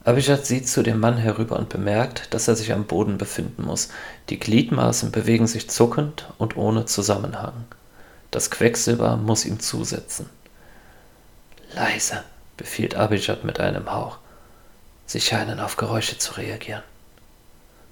Abijad 0.05 0.45
sieht 0.45 0.67
zu 0.67 0.83
dem 0.83 0.99
Mann 0.99 1.17
herüber 1.17 1.57
und 1.57 1.69
bemerkt, 1.69 2.33
dass 2.33 2.47
er 2.47 2.55
sich 2.55 2.73
am 2.73 2.85
Boden 2.85 3.17
befinden 3.17 3.63
muss. 3.63 3.89
Die 4.29 4.39
Gliedmaßen 4.39 5.11
bewegen 5.11 5.47
sich 5.47 5.69
zuckend 5.69 6.27
und 6.37 6.57
ohne 6.57 6.85
Zusammenhang. 6.85 7.65
Das 8.29 8.51
Quecksilber 8.51 9.15
muss 9.15 9.45
ihm 9.45 9.59
zusetzen. 9.59 10.29
Leise, 11.73 12.23
befiehlt 12.57 12.95
Abijad 12.95 13.45
mit 13.45 13.59
einem 13.59 13.91
Hauch. 13.91 14.17
Sie 15.05 15.21
scheinen 15.21 15.59
auf 15.59 15.77
Geräusche 15.77 16.17
zu 16.17 16.33
reagieren. 16.33 16.83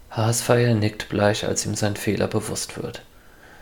Haasfeier 0.10 0.74
nickt 0.74 1.08
bleich, 1.08 1.46
als 1.46 1.66
ihm 1.66 1.76
sein 1.76 1.96
Fehler 1.96 2.28
bewusst 2.28 2.82
wird. 2.82 3.04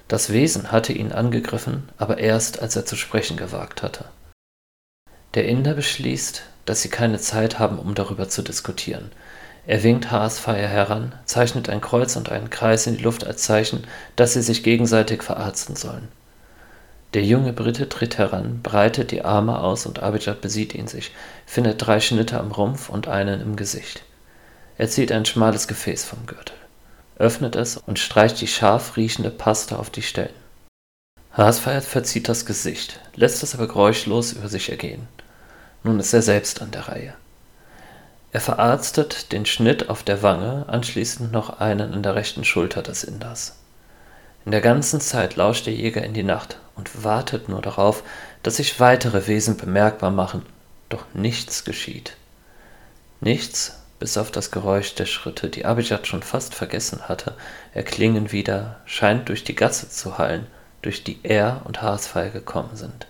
Das 0.07 0.31
Wesen 0.31 0.71
hatte 0.71 0.91
ihn 0.91 1.11
angegriffen, 1.11 1.89
aber 1.99 2.17
erst, 2.17 2.61
als 2.63 2.75
er 2.75 2.85
zu 2.85 2.95
sprechen 2.95 3.37
gewagt 3.37 3.83
hatte. 3.83 4.05
Der 5.35 5.45
Inder 5.45 5.75
beschließt, 5.75 6.41
dass 6.69 6.83
sie 6.83 6.89
keine 6.89 7.17
Zeit 7.17 7.57
haben, 7.57 7.79
um 7.79 7.95
darüber 7.95 8.29
zu 8.29 8.43
diskutieren. 8.43 9.11
Er 9.65 9.81
winkt 9.81 10.11
Haasfeier 10.11 10.67
heran, 10.67 11.15
zeichnet 11.25 11.67
ein 11.67 11.81
Kreuz 11.81 12.15
und 12.15 12.31
einen 12.31 12.51
Kreis 12.51 12.85
in 12.85 12.97
die 12.97 13.03
Luft 13.03 13.25
als 13.25 13.41
Zeichen, 13.41 13.85
dass 14.15 14.33
sie 14.33 14.43
sich 14.43 14.61
gegenseitig 14.61 15.23
verarzten 15.23 15.75
sollen. 15.75 16.07
Der 17.15 17.23
junge 17.23 17.53
Brite 17.53 17.89
tritt 17.89 18.19
heran, 18.19 18.59
breitet 18.61 19.09
die 19.09 19.25
Arme 19.25 19.59
aus 19.59 19.88
und 19.88 19.97
Abijad 19.97 20.41
besieht 20.41 20.75
ihn 20.75 20.88
sich, 20.88 21.11
findet 21.47 21.83
drei 21.83 21.99
Schnitte 21.99 22.39
am 22.39 22.51
Rumpf 22.51 22.89
und 22.89 23.07
einen 23.07 23.41
im 23.41 23.55
Gesicht. 23.55 24.03
Er 24.77 24.89
zieht 24.89 25.11
ein 25.11 25.25
schmales 25.25 25.67
Gefäß 25.67 26.03
vom 26.03 26.27
Gürtel, 26.27 26.55
öffnet 27.17 27.55
es 27.55 27.77
und 27.77 27.97
streicht 27.97 28.39
die 28.41 28.47
scharf 28.47 28.95
riechende 28.95 29.31
Paste 29.31 29.79
auf 29.79 29.89
die 29.89 30.03
Stellen. 30.03 30.29
Haasfeier 31.31 31.81
verzieht 31.81 32.29
das 32.29 32.45
Gesicht, 32.45 32.99
lässt 33.15 33.41
es 33.41 33.55
aber 33.55 33.67
geräuschlos 33.67 34.33
über 34.33 34.49
sich 34.49 34.69
ergehen. 34.69 35.07
Nun 35.83 36.00
ist 36.00 36.13
er 36.13 36.21
selbst 36.21 36.62
an 36.62 36.71
der 36.71 36.88
Reihe. 36.88 37.13
Er 38.31 38.41
verarztet 38.41 39.31
den 39.31 39.45
Schnitt 39.45 39.89
auf 39.89 40.03
der 40.03 40.21
Wange, 40.21 40.65
anschließend 40.67 41.31
noch 41.31 41.59
einen 41.59 41.93
an 41.93 42.03
der 42.03 42.15
rechten 42.15 42.43
Schulter 42.43 42.83
des 42.83 43.03
Inders. 43.03 43.55
In 44.45 44.51
der 44.51 44.62
ganzen 44.62 45.01
Zeit 45.01 45.36
lauscht 45.36 45.65
der 45.65 45.74
Jäger 45.74 46.03
in 46.03 46.13
die 46.13 46.24
Nacht 46.24 46.57
und 46.75 47.03
wartet 47.03 47.50
nur 47.50 47.62
darauf, 47.62 48.03
dass 48.43 48.57
sich 48.57 48.79
weitere 48.79 49.27
Wesen 49.27 49.57
bemerkbar 49.57 50.12
machen, 50.12 50.45
doch 50.89 51.05
nichts 51.13 51.65
geschieht. 51.65 52.15
Nichts, 53.19 53.79
bis 54.00 54.17
auf 54.17 54.31
das 54.31 54.51
Geräusch 54.51 54.95
der 54.95 55.05
Schritte, 55.05 55.50
die 55.50 55.65
Abijad 55.65 56.07
schon 56.07 56.24
fast 56.24 56.55
vergessen 56.55 57.09
hatte, 57.09 57.36
erklingen 57.74 58.31
wieder, 58.31 58.79
scheint 58.86 59.27
durch 59.29 59.43
die 59.43 59.55
Gasse 59.55 59.89
zu 59.89 60.17
hallen, 60.17 60.48
durch 60.81 61.03
die 61.03 61.19
er 61.24 61.62
und 61.65 61.81
Haasfeil 61.81 62.31
gekommen 62.31 62.75
sind. 62.75 63.07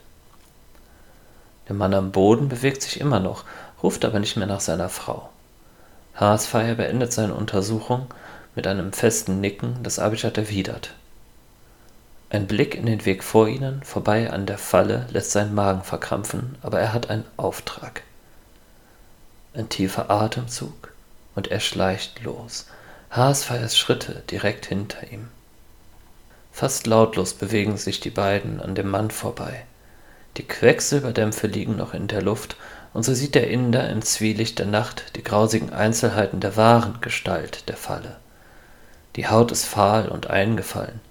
Der 1.70 1.76
Mann 1.76 1.94
am 1.94 2.12
Boden 2.12 2.50
bewegt 2.50 2.82
sich 2.82 3.00
immer 3.00 3.20
noch, 3.20 3.46
ruft 3.84 4.04
aber 4.04 4.20
nicht 4.20 4.36
mehr 4.36 4.48
nach 4.48 4.60
seiner 4.60 4.90
Frau. 4.90 5.30
Haasfeier 6.16 6.76
beendet 6.76 7.14
seine 7.14 7.36
Untersuchung 7.36 8.08
mit 8.56 8.68
einem 8.68 8.92
festen 8.92 9.40
Nicken, 9.40 9.78
das 9.84 10.00
Abijad 10.00 10.38
erwidert. 10.38 10.96
Ein 12.32 12.48
Blick 12.48 12.76
in 12.76 12.88
den 12.88 13.06
Weg 13.06 13.24
vor 13.24 13.48
ihnen, 13.48 13.82
vorbei 13.84 14.32
an 14.32 14.46
der 14.48 14.58
Falle, 14.58 15.06
lässt 15.12 15.32
seinen 15.32 15.56
Magen 15.56 15.84
verkrampfen, 15.84 16.58
aber 16.62 16.80
er 16.80 16.92
hat 16.92 17.10
einen 17.10 17.26
Auftrag. 17.38 18.02
Ein 19.54 19.70
tiefer 19.70 20.10
Atemzug 20.10 20.92
und 21.36 21.50
er 21.50 21.60
schleicht 21.60 22.24
los. 22.24 22.68
Haasfeiers 23.12 23.78
Schritte 23.78 24.24
direkt 24.30 24.66
hinter 24.66 25.12
ihm. 25.12 25.30
Fast 26.52 26.88
lautlos 26.88 27.34
bewegen 27.34 27.78
sich 27.78 28.00
die 28.00 28.10
beiden 28.10 28.60
an 28.60 28.76
dem 28.76 28.90
Mann 28.90 29.12
vorbei. 29.12 29.66
Die 30.38 30.48
Quecksilberdämpfe 30.48 31.48
liegen 31.48 31.76
noch 31.76 31.94
in 31.94 32.08
der 32.08 32.22
Luft, 32.22 32.56
und 32.94 33.04
so 33.04 33.14
sieht 33.14 33.36
der 33.36 33.50
Inder 33.50 33.90
im 33.90 34.02
Zwielicht 34.02 34.60
der 34.60 34.66
Nacht 34.66 35.16
die 35.16 35.24
grausigen 35.24 35.72
Einzelheiten 35.72 36.40
der 36.40 36.58
wahren 36.58 36.98
Gestalt 37.02 37.70
der 37.70 37.78
Falle. 37.78 38.18
Die 39.16 39.28
Haut 39.28 39.52
ist 39.52 39.66
fahl 39.66 40.08
und 40.08 40.28
eingefallen, 40.30 41.02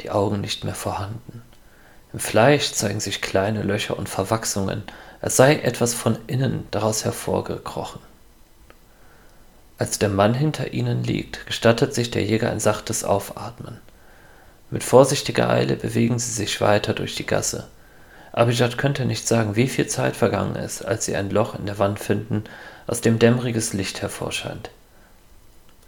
die 0.00 0.10
Augen 0.10 0.40
nicht 0.40 0.64
mehr 0.64 0.74
vorhanden. 0.74 1.42
Im 2.12 2.20
Fleisch 2.20 2.72
zeigen 2.72 3.00
sich 3.00 3.20
kleine 3.20 3.62
Löcher 3.62 3.98
und 3.98 4.08
Verwachsungen, 4.08 4.84
als 5.20 5.36
sei 5.36 5.56
etwas 5.56 5.94
von 5.94 6.18
innen 6.26 6.66
daraus 6.70 7.04
hervorgekrochen. 7.04 8.00
Als 9.78 9.98
der 9.98 10.08
Mann 10.08 10.32
hinter 10.32 10.72
ihnen 10.72 11.04
liegt, 11.04 11.46
gestattet 11.46 11.94
sich 11.94 12.10
der 12.10 12.24
Jäger 12.24 12.50
ein 12.50 12.60
sachtes 12.60 13.04
Aufatmen. 13.04 13.78
Mit 14.70 14.82
vorsichtiger 14.82 15.50
Eile 15.50 15.76
bewegen 15.76 16.18
sie 16.18 16.32
sich 16.32 16.60
weiter 16.60 16.94
durch 16.94 17.14
die 17.14 17.26
Gasse. 17.26 17.68
Abijad 18.36 18.76
könnte 18.76 19.06
nicht 19.06 19.26
sagen, 19.26 19.56
wie 19.56 19.66
viel 19.66 19.86
Zeit 19.86 20.14
vergangen 20.14 20.56
ist, 20.56 20.82
als 20.82 21.06
sie 21.06 21.16
ein 21.16 21.30
Loch 21.30 21.58
in 21.58 21.64
der 21.64 21.78
Wand 21.78 21.98
finden, 21.98 22.44
aus 22.86 23.00
dem 23.00 23.18
dämmeriges 23.18 23.72
Licht 23.72 24.02
hervorscheint. 24.02 24.70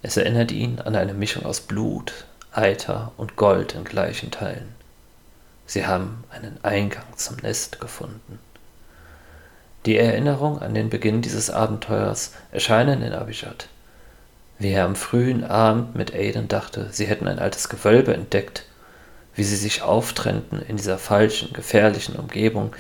Es 0.01 0.17
erinnert 0.17 0.51
ihn 0.51 0.81
an 0.81 0.97
eine 0.97 1.13
Mischung 1.13 1.45
aus 1.45 1.61
Blut, 1.61 2.25
Eiter 2.51 3.13
und 3.19 3.37
Gold 3.37 3.75
in 3.75 3.85
gleichen 3.85 4.31
Teilen. 4.31 4.75
Sie 5.67 5.87
haben 5.87 6.25
einen 6.31 6.57
Eingang 6.63 7.05
zum 7.17 7.37
Nest 7.37 7.81
gefunden. 7.81 8.39
Die 9.85 9.99
Erinnerung 9.99 10.59
an 10.63 10.73
den 10.73 10.89
Beginn 10.89 11.21
dieses 11.21 11.51
Abenteuers 11.51 12.33
erscheinen 12.51 13.03
in 13.03 13.13
Abijad. 13.13 13.69
Wie 14.59 14.71
er 14.71 14.87
am 14.87 14.97
frühen 14.97 15.45
Abend 15.45 15.95
mit 15.95 16.15
Aiden 16.15 16.49
dachte, 16.49 16.89
sie 16.93 17.05
hätten 17.05 17.29
ein 17.29 17.41
altes 17.41 17.69
Gewölbe 17.69 18.15
entdeckt, 18.15 18.65
wie 19.39 19.45
sie 19.45 19.55
sich 19.55 19.83
auftrennten 19.83 20.61
in 20.63 20.77
dieser 20.77 20.99
falschen, 20.99 21.53
gefährlichen 21.53 22.17
Umgebung, 22.17 22.75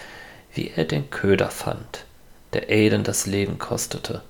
wie 0.53 0.73
er 0.75 0.85
den 0.85 1.09
Köder 1.09 1.51
fand, 1.51 2.05
der 2.53 2.69
Aiden 2.69 3.05
das 3.05 3.27
Leben 3.27 3.61
kostete, 3.61 4.23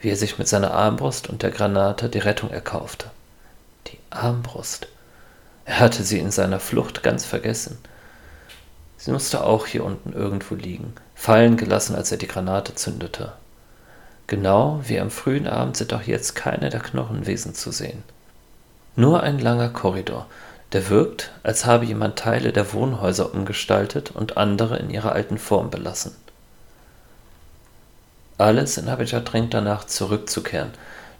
wie 0.00 0.08
er 0.08 0.16
sich 0.16 0.38
mit 0.38 0.48
seiner 0.48 0.72
Armbrust 0.72 1.28
und 1.28 1.42
der 1.42 1.50
Granate 1.50 2.08
die 2.08 2.20
Rettung 2.20 2.48
erkaufte. 2.50 3.10
Die 3.88 3.98
Armbrust. 4.08 4.88
Er 5.66 5.80
hatte 5.80 6.04
sie 6.04 6.20
in 6.20 6.30
seiner 6.30 6.58
Flucht 6.58 7.02
ganz 7.02 7.26
vergessen. 7.26 7.76
Sie 8.96 9.10
musste 9.10 9.44
auch 9.44 9.66
hier 9.66 9.84
unten 9.84 10.14
irgendwo 10.14 10.54
liegen, 10.54 10.94
fallen 11.14 11.58
gelassen, 11.58 11.94
als 11.96 12.10
er 12.10 12.16
die 12.16 12.28
Granate 12.28 12.74
zündete. 12.74 13.34
Genau 14.26 14.80
wie 14.84 14.98
am 14.98 15.10
frühen 15.10 15.46
Abend 15.46 15.76
sind 15.76 15.92
auch 15.92 16.02
jetzt 16.02 16.34
keine 16.34 16.70
der 16.70 16.80
Knochenwesen 16.80 17.54
zu 17.54 17.72
sehen. 17.72 18.04
Nur 18.94 19.22
ein 19.22 19.38
langer 19.38 19.68
Korridor, 19.68 20.26
der 20.76 20.90
wirkt, 20.90 21.30
als 21.42 21.64
habe 21.64 21.86
jemand 21.86 22.18
Teile 22.18 22.52
der 22.52 22.74
Wohnhäuser 22.74 23.32
umgestaltet 23.32 24.10
und 24.10 24.36
andere 24.36 24.76
in 24.76 24.90
ihrer 24.90 25.12
alten 25.12 25.38
Form 25.38 25.70
belassen. 25.70 26.14
Alles 28.36 28.76
in 28.76 28.86
Abidjan 28.86 29.24
drängt 29.24 29.54
danach 29.54 29.84
zurückzukehren, 29.84 30.72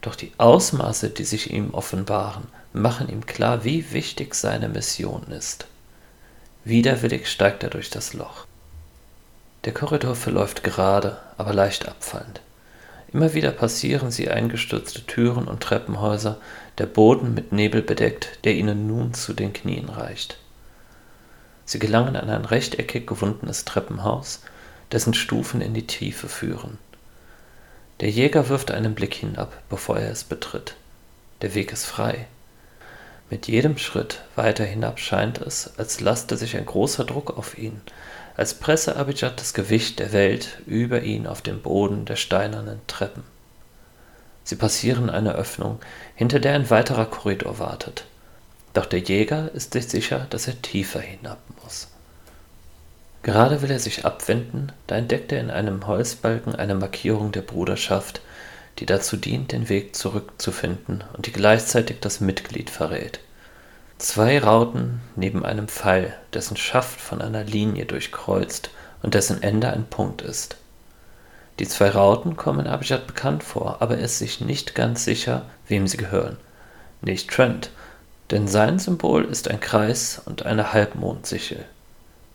doch 0.02 0.14
die 0.14 0.30
Ausmaße, 0.36 1.08
die 1.08 1.24
sich 1.24 1.54
ihm 1.54 1.72
offenbaren, 1.72 2.48
machen 2.74 3.08
ihm 3.08 3.24
klar, 3.24 3.64
wie 3.64 3.92
wichtig 3.92 4.34
seine 4.34 4.68
Mission 4.68 5.22
ist. 5.28 5.66
Widerwillig 6.64 7.26
steigt 7.26 7.62
er 7.62 7.70
durch 7.70 7.88
das 7.88 8.12
Loch. 8.12 8.44
Der 9.64 9.72
Korridor 9.72 10.16
verläuft 10.16 10.64
gerade, 10.64 11.16
aber 11.38 11.54
leicht 11.54 11.88
abfallend. 11.88 12.42
Immer 13.12 13.34
wieder 13.34 13.52
passieren 13.52 14.10
sie 14.10 14.28
eingestürzte 14.28 15.06
Türen 15.06 15.46
und 15.46 15.62
Treppenhäuser, 15.62 16.40
der 16.78 16.86
Boden 16.86 17.34
mit 17.34 17.52
Nebel 17.52 17.82
bedeckt, 17.82 18.40
der 18.44 18.54
ihnen 18.54 18.86
nun 18.86 19.14
zu 19.14 19.32
den 19.32 19.52
Knien 19.52 19.88
reicht. 19.88 20.38
Sie 21.64 21.78
gelangen 21.78 22.16
an 22.16 22.30
ein 22.30 22.44
rechteckig 22.44 23.06
gewundenes 23.06 23.64
Treppenhaus, 23.64 24.42
dessen 24.92 25.14
Stufen 25.14 25.60
in 25.60 25.74
die 25.74 25.86
Tiefe 25.86 26.28
führen. 26.28 26.78
Der 28.00 28.10
Jäger 28.10 28.48
wirft 28.48 28.70
einen 28.70 28.94
Blick 28.94 29.14
hinab, 29.14 29.52
bevor 29.68 29.98
er 29.98 30.10
es 30.10 30.22
betritt. 30.22 30.74
Der 31.42 31.54
Weg 31.54 31.72
ist 31.72 31.86
frei. 31.86 32.26
Mit 33.30 33.48
jedem 33.48 33.78
Schritt 33.78 34.22
weiter 34.36 34.64
hinab 34.64 35.00
scheint 35.00 35.38
es, 35.38 35.72
als 35.78 36.00
laste 36.00 36.36
sich 36.36 36.56
ein 36.56 36.66
großer 36.66 37.04
Druck 37.04 37.36
auf 37.36 37.58
ihn, 37.58 37.80
als 38.36 38.54
presse 38.54 38.96
Abijad 38.96 39.40
das 39.40 39.54
Gewicht 39.54 39.98
der 39.98 40.12
Welt 40.12 40.58
über 40.66 41.02
ihn 41.02 41.26
auf 41.26 41.40
den 41.40 41.62
Boden 41.62 42.04
der 42.04 42.16
steinernen 42.16 42.80
Treppen. 42.86 43.22
Sie 44.44 44.56
passieren 44.56 45.10
eine 45.10 45.34
Öffnung, 45.34 45.80
hinter 46.14 46.38
der 46.38 46.54
ein 46.54 46.70
weiterer 46.70 47.06
Korridor 47.06 47.58
wartet. 47.58 48.04
Doch 48.74 48.86
der 48.86 49.00
Jäger 49.00 49.50
ist 49.54 49.72
sich 49.72 49.88
sicher, 49.88 50.26
dass 50.30 50.46
er 50.46 50.60
tiefer 50.60 51.00
hinab 51.00 51.38
muss. 51.62 51.88
Gerade 53.22 53.62
will 53.62 53.70
er 53.70 53.80
sich 53.80 54.04
abwenden, 54.04 54.70
da 54.86 54.96
entdeckt 54.96 55.32
er 55.32 55.40
in 55.40 55.50
einem 55.50 55.86
Holzbalken 55.86 56.54
eine 56.54 56.76
Markierung 56.76 57.32
der 57.32 57.42
Bruderschaft, 57.42 58.20
die 58.78 58.86
dazu 58.86 59.16
dient, 59.16 59.50
den 59.50 59.68
Weg 59.68 59.96
zurückzufinden 59.96 61.02
und 61.14 61.26
die 61.26 61.32
gleichzeitig 61.32 61.98
das 62.00 62.20
Mitglied 62.20 62.70
verrät. 62.70 63.18
Zwei 63.98 64.38
Rauten 64.38 65.00
neben 65.16 65.44
einem 65.44 65.68
Pfeil, 65.68 66.14
dessen 66.34 66.58
Schaft 66.58 67.00
von 67.00 67.22
einer 67.22 67.44
Linie 67.44 67.86
durchkreuzt 67.86 68.70
und 69.02 69.14
dessen 69.14 69.42
Ende 69.42 69.70
ein 69.70 69.86
Punkt 69.86 70.20
ist. 70.20 70.56
Die 71.58 71.66
zwei 71.66 71.88
Rauten 71.88 72.36
kommen 72.36 72.66
Abjad 72.66 73.06
bekannt 73.06 73.42
vor, 73.42 73.78
aber 73.80 73.96
er 73.96 74.04
ist 74.04 74.18
sich 74.18 74.42
nicht 74.42 74.74
ganz 74.74 75.04
sicher, 75.04 75.46
wem 75.66 75.86
sie 75.86 75.96
gehören. 75.96 76.36
Nicht 77.00 77.30
Trent, 77.30 77.70
denn 78.30 78.48
sein 78.48 78.78
Symbol 78.78 79.24
ist 79.24 79.48
ein 79.48 79.60
Kreis 79.60 80.20
und 80.26 80.44
eine 80.44 80.74
Halbmondsichel. 80.74 81.64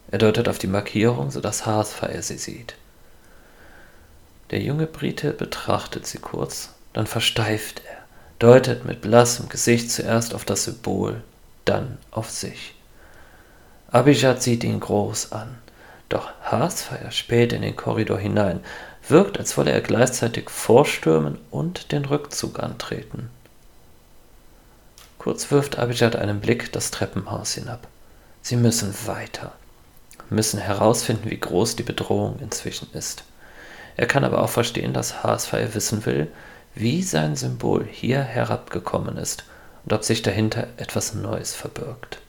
Er 0.09 0.17
deutet 0.17 0.49
auf 0.49 0.57
die 0.57 0.67
Markierung, 0.67 1.29
sodass 1.29 1.67
Hearthfire 1.67 2.23
sie 2.23 2.39
sieht. 2.39 2.73
Der 4.49 4.61
junge 4.61 4.87
Brite 4.87 5.31
betrachtet 5.31 6.07
sie 6.07 6.17
kurz, 6.17 6.73
dann 6.93 7.05
versteift 7.05 7.83
er, 7.87 7.97
deutet 8.39 8.83
mit 8.83 9.01
blassem 9.01 9.47
Gesicht 9.47 9.91
zuerst 9.91 10.33
auf 10.33 10.43
das 10.43 10.63
Symbol, 10.63 11.21
dann 11.65 11.97
auf 12.11 12.29
sich. 12.29 12.75
Abijad 13.91 14.41
sieht 14.41 14.63
ihn 14.63 14.79
groß 14.79 15.31
an, 15.33 15.57
doch 16.09 16.29
Hearthfire 16.49 17.11
späht 17.11 17.53
in 17.53 17.61
den 17.61 17.75
Korridor 17.75 18.19
hinein, 18.19 18.61
wirkt, 19.07 19.37
als 19.37 19.57
wolle 19.57 19.71
er 19.71 19.81
gleichzeitig 19.81 20.49
vorstürmen 20.49 21.37
und 21.49 21.91
den 21.91 22.05
Rückzug 22.05 22.59
antreten. 22.59 23.29
Kurz 25.17 25.51
wirft 25.51 25.77
Abijad 25.77 26.15
einen 26.15 26.39
Blick 26.39 26.71
das 26.71 26.89
Treppenhaus 26.91 27.53
hinab. 27.53 27.87
Sie 28.41 28.55
müssen 28.55 28.95
weiter, 29.05 29.51
müssen 30.29 30.59
herausfinden, 30.59 31.29
wie 31.29 31.39
groß 31.39 31.75
die 31.75 31.83
Bedrohung 31.83 32.39
inzwischen 32.39 32.87
ist. 32.93 33.23
Er 33.97 34.07
kann 34.07 34.23
aber 34.23 34.41
auch 34.41 34.49
verstehen, 34.49 34.93
dass 34.93 35.23
Haasfire 35.23 35.75
wissen 35.75 36.05
will, 36.05 36.31
wie 36.73 37.03
sein 37.03 37.35
Symbol 37.35 37.85
hier 37.85 38.21
herabgekommen 38.21 39.17
ist 39.17 39.43
und 39.85 39.93
ob 39.93 40.03
sich 40.03 40.21
dahinter 40.21 40.67
etwas 40.77 41.13
Neues 41.13 41.53
verbirgt. 41.53 42.19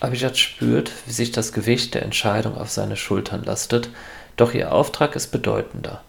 Abijad 0.00 0.36
spürt, 0.36 0.92
wie 1.06 1.12
sich 1.12 1.32
das 1.32 1.52
Gewicht 1.52 1.94
der 1.94 2.02
Entscheidung 2.02 2.56
auf 2.56 2.70
seine 2.70 2.96
Schultern 2.96 3.42
lastet, 3.44 3.88
doch 4.36 4.52
ihr 4.52 4.72
Auftrag 4.72 5.16
ist 5.16 5.28
bedeutender. 5.28 6.02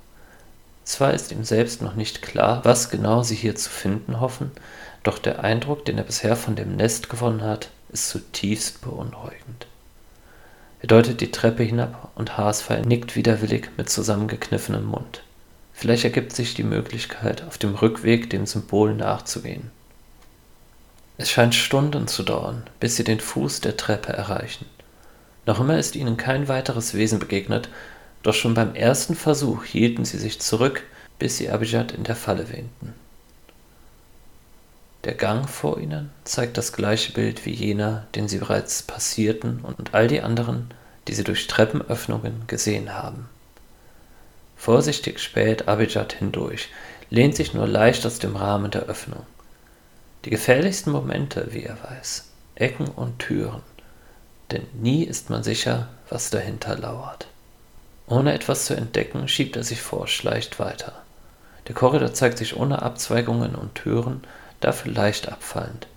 Zwar 0.84 1.14
ist 1.14 1.32
ihm 1.32 1.44
selbst 1.44 1.82
noch 1.82 1.96
nicht 1.96 2.22
klar, 2.22 2.62
was 2.64 2.90
genau 2.90 3.24
sie 3.24 3.36
hier 3.36 3.56
zu 3.56 3.70
finden 3.70 4.20
hoffen, 4.20 4.52
doch 5.04 5.18
der 5.18 5.44
Eindruck, 5.44 5.86
den 5.86 5.98
er 5.98 6.04
bisher 6.04 6.36
von 6.36 6.56
dem 6.56 6.76
Nest 6.76 7.10
gewonnen 7.10 7.42
hat, 7.42 7.70
ist 7.90 8.10
zutiefst 8.10 8.82
beunruhigend. 8.82 9.68
Er 10.82 10.88
deutet 10.88 11.22
die 11.22 11.32
Treppe 11.32 11.64
hinab 11.64 12.12
und 12.16 12.38
Haasfall 12.38 12.82
nickt 12.82 13.16
widerwillig 13.16 13.70
mit 13.78 13.90
zusammengekniffenem 13.90 14.86
Mund. 14.86 15.24
Vielleicht 15.74 16.04
ergibt 16.04 16.34
sich 16.34 16.54
die 16.54 16.64
Möglichkeit, 16.64 17.44
auf 17.44 17.58
dem 17.58 17.76
Rückweg 17.76 18.30
dem 18.30 18.46
Symbol 18.46 18.94
nachzugehen. 18.94 19.72
Es 21.18 21.32
scheint 21.32 21.56
Stunden 21.56 22.08
zu 22.08 22.24
dauern, 22.24 22.64
bis 22.80 22.98
sie 22.98 23.04
den 23.04 23.20
Fuß 23.20 23.62
der 23.62 23.78
Treppe 23.78 24.12
erreichen. 24.12 24.66
Noch 25.46 25.60
immer 25.60 25.78
ist 25.78 25.96
ihnen 25.96 26.18
kein 26.18 26.48
weiteres 26.48 26.94
Wesen 26.94 27.20
begegnet, 27.20 27.70
doch 28.24 28.34
schon 28.34 28.54
beim 28.54 28.76
ersten 28.76 29.16
Versuch 29.16 29.64
hielten 29.64 30.04
sie 30.04 30.18
sich 30.18 30.42
zurück, 30.42 30.84
bis 31.20 31.38
sie 31.38 31.50
Abijad 31.50 31.92
in 31.92 32.04
der 32.04 32.16
Falle 32.16 32.50
wähnten. 32.50 32.94
Der 35.04 35.14
Gang 35.14 35.48
vor 35.48 35.80
ihnen 35.80 36.10
zeigt 36.24 36.58
das 36.58 36.74
gleiche 36.74 37.14
Bild 37.14 37.46
wie 37.46 37.54
jener, 37.54 38.08
den 38.16 38.28
sie 38.28 38.40
bereits 38.40 38.82
passierten 38.82 39.60
und 39.62 39.94
all 39.94 40.08
die 40.08 40.22
anderen, 40.22 40.74
die 41.08 41.14
sie 41.14 41.24
durch 41.24 41.46
Treppenöffnungen 41.46 42.48
gesehen 42.48 42.96
haben. 42.96 43.30
Vorsichtig 44.58 45.20
späht 45.20 45.68
Abijad 45.68 46.14
hindurch, 46.14 46.70
lehnt 47.12 47.36
sich 47.36 47.54
nur 47.54 47.68
leicht 47.68 48.04
aus 48.08 48.18
dem 48.18 48.36
Rahmen 48.36 48.72
der 48.72 48.84
Öffnung. 48.84 49.28
Die 50.26 50.32
gefährlichsten 50.32 50.92
Momente, 50.92 51.50
wie 51.52 51.64
er 51.64 51.78
weiß, 51.84 52.32
Ecken 52.56 52.88
und 52.88 53.20
Türen, 53.20 53.62
denn 54.52 54.66
nie 54.74 55.04
ist 55.04 55.30
man 55.30 55.44
sicher, 55.44 55.88
was 56.10 56.32
dahinter 56.32 56.76
lauert. 56.78 57.28
Ohne 58.08 58.34
etwas 58.34 58.66
zu 58.66 58.76
entdecken, 58.76 59.28
schiebt 59.28 59.56
er 59.56 59.64
sich 59.64 59.82
vor, 59.82 60.08
schleicht 60.08 60.60
weiter. 60.60 60.94
Der 61.68 61.76
Korridor 61.76 62.14
zeigt 62.14 62.40
sich 62.40 62.58
ohne 62.58 62.82
Abzweigungen 62.82 63.54
und 63.54 63.76
Türen, 63.76 64.24
dafür 64.62 64.92
leicht 64.92 65.30
abfallend. 65.30 65.88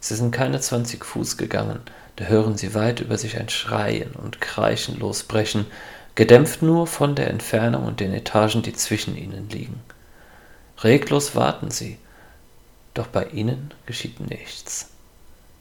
Sie 0.00 0.16
sind 0.16 0.32
keine 0.32 0.60
zwanzig 0.60 1.04
Fuß 1.04 1.36
gegangen, 1.36 1.80
da 2.16 2.24
hören 2.24 2.56
sie 2.56 2.74
weit 2.74 3.00
über 3.00 3.18
sich 3.18 3.38
ein 3.38 3.48
Schreien 3.48 4.12
und 4.12 4.40
Kreischen 4.40 4.98
losbrechen, 4.98 5.66
gedämpft 6.16 6.62
nur 6.62 6.88
von 6.88 7.14
der 7.14 7.30
Entfernung 7.30 7.84
und 7.84 8.00
den 8.00 8.12
Etagen, 8.14 8.62
die 8.62 8.72
zwischen 8.72 9.16
ihnen 9.16 9.48
liegen. 9.48 9.80
Reglos 10.82 11.34
warten 11.36 11.70
sie, 11.70 11.98
doch 12.94 13.08
bei 13.08 13.26
ihnen 13.26 13.74
geschieht 13.86 14.20
nichts. 14.20 14.90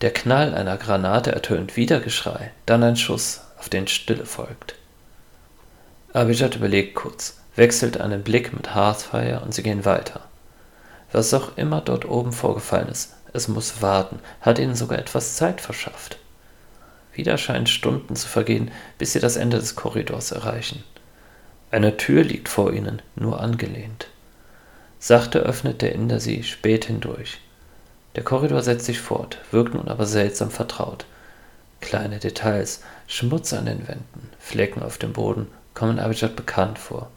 Der 0.02 0.12
Knall 0.12 0.54
einer 0.54 0.78
Granate 0.78 1.32
ertönt 1.32 1.76
wieder 1.76 2.00
Geschrei, 2.00 2.52
dann 2.66 2.84
ein 2.84 2.96
Schuss, 2.96 3.42
auf 3.58 3.70
den 3.70 3.88
Stille 3.88 4.26
folgt. 4.26 4.76
Abijad 6.14 6.56
überlegt 6.56 6.96
kurz, 6.96 7.40
wechselt 7.56 8.00
einen 8.00 8.24
Blick 8.24 8.54
mit 8.54 8.76
Hearthfire 8.76 9.42
und 9.44 9.54
sie 9.54 9.64
gehen 9.64 9.86
weiter. 9.86 10.22
Was 11.12 11.34
auch 11.34 11.58
immer 11.58 11.82
dort 11.82 12.06
oben 12.06 12.34
vorgefallen 12.34 12.90
ist, 12.90 13.14
es 13.34 13.48
muss 13.48 13.82
warten, 13.82 14.20
hat 14.42 14.60
ihnen 14.60 14.76
sogar 14.76 15.00
etwas 15.00 15.36
Zeit 15.36 15.62
verschafft. 15.62 16.18
Wieder 17.14 17.38
scheinen 17.38 17.68
Stunden 17.68 18.16
zu 18.16 18.28
vergehen, 18.28 18.72
bis 18.98 19.14
sie 19.14 19.20
das 19.20 19.36
Ende 19.36 19.58
des 19.58 19.76
Korridors 19.76 20.32
erreichen. 20.32 20.84
Eine 21.72 21.98
Tür 21.98 22.24
liegt 22.24 22.50
vor 22.50 22.74
ihnen, 22.74 23.02
nur 23.16 23.40
angelehnt. 23.40 24.08
Sachte 25.06 25.40
öffnet 25.40 25.82
der 25.82 25.92
Inder 25.92 26.22
sie 26.22 26.44
spät 26.44 26.86
hindurch. 26.86 27.42
Der 28.16 28.24
Korridor 28.24 28.62
setzt 28.62 28.86
sich 28.86 29.02
fort, 29.02 29.38
wirkt 29.52 29.74
nun 29.74 29.90
aber 29.90 30.06
seltsam 30.06 30.50
vertraut. 30.50 31.04
Kleine 31.82 32.20
Details, 32.20 32.82
Schmutz 33.06 33.52
an 33.52 33.66
den 33.66 33.86
Wänden, 33.86 34.30
Flecken 34.40 34.82
auf 34.82 34.98
dem 34.98 35.12
Boden 35.12 35.50
kommen 35.74 36.00
Abijad 36.00 36.38
bekannt 36.38 36.80
vor. 36.80 37.12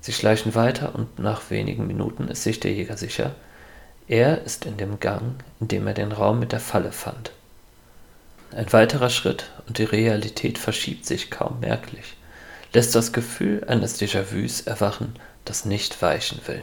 Sie 0.00 0.14
schleichen 0.14 0.54
weiter 0.54 0.94
und 0.94 1.18
nach 1.18 1.50
wenigen 1.50 1.86
Minuten 1.86 2.28
ist 2.28 2.44
sich 2.44 2.60
der 2.60 2.72
Jäger 2.72 2.96
sicher, 2.96 3.34
er 4.08 4.42
ist 4.44 4.64
in 4.64 4.78
dem 4.78 4.98
Gang, 4.98 5.34
in 5.60 5.68
dem 5.68 5.86
er 5.86 5.92
den 5.92 6.12
Raum 6.12 6.38
mit 6.38 6.52
der 6.52 6.60
Falle 6.60 6.92
fand. 6.92 7.30
Ein 8.52 8.72
weiterer 8.72 9.10
Schritt 9.10 9.50
und 9.68 9.76
die 9.76 9.84
Realität 9.84 10.56
verschiebt 10.56 11.04
sich 11.04 11.30
kaum 11.30 11.60
merklich, 11.60 12.16
lässt 12.72 12.94
das 12.94 13.12
Gefühl 13.12 13.64
eines 13.68 14.00
Déjà-vus 14.00 14.66
erwachen, 14.66 15.14
das 15.44 15.66
nicht 15.66 16.00
weichen 16.00 16.40
will. 16.46 16.62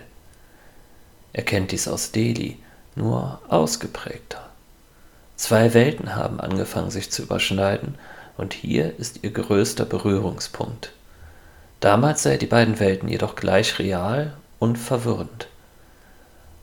Er 1.33 1.43
kennt 1.43 1.71
dies 1.71 1.87
aus 1.87 2.11
Delhi, 2.11 2.57
nur 2.95 3.41
ausgeprägter. 3.47 4.49
Zwei 5.35 5.73
Welten 5.73 6.15
haben 6.15 6.39
angefangen 6.39 6.91
sich 6.91 7.11
zu 7.11 7.23
überschneiden, 7.23 7.95
und 8.37 8.53
hier 8.53 8.97
ist 8.97 9.23
ihr 9.23 9.31
größter 9.31 9.85
Berührungspunkt. 9.85 10.93
Damals 11.81 12.25
er 12.25 12.37
die 12.37 12.45
beiden 12.45 12.79
Welten 12.79 13.09
jedoch 13.09 13.35
gleich 13.35 13.79
real 13.79 14.33
und 14.59 14.77
verwirrend. 14.77 15.47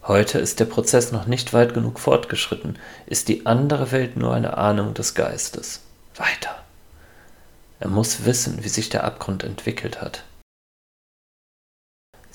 Heute 0.03 0.39
ist 0.39 0.61
der 0.61 0.67
Prozess 0.67 1.11
noch 1.13 1.27
nicht 1.27 1.53
weit 1.53 1.75
genug 1.75 1.99
fortgeschritten, 1.99 2.79
ist 3.07 3.29
die 3.29 3.45
andere 3.45 3.93
Welt 3.93 4.17
nur 4.17 4.33
eine 4.33 4.57
Ahnung 4.57 4.95
des 4.95 5.15
Geistes. 5.15 5.81
Weiter. 6.15 6.55
Er 7.81 7.89
muss 7.89 8.25
wissen, 8.25 8.63
wie 8.63 8.69
sich 8.69 8.89
der 8.89 9.05
Abgrund 9.05 9.45
entwickelt 9.45 10.01
hat. 10.01 10.23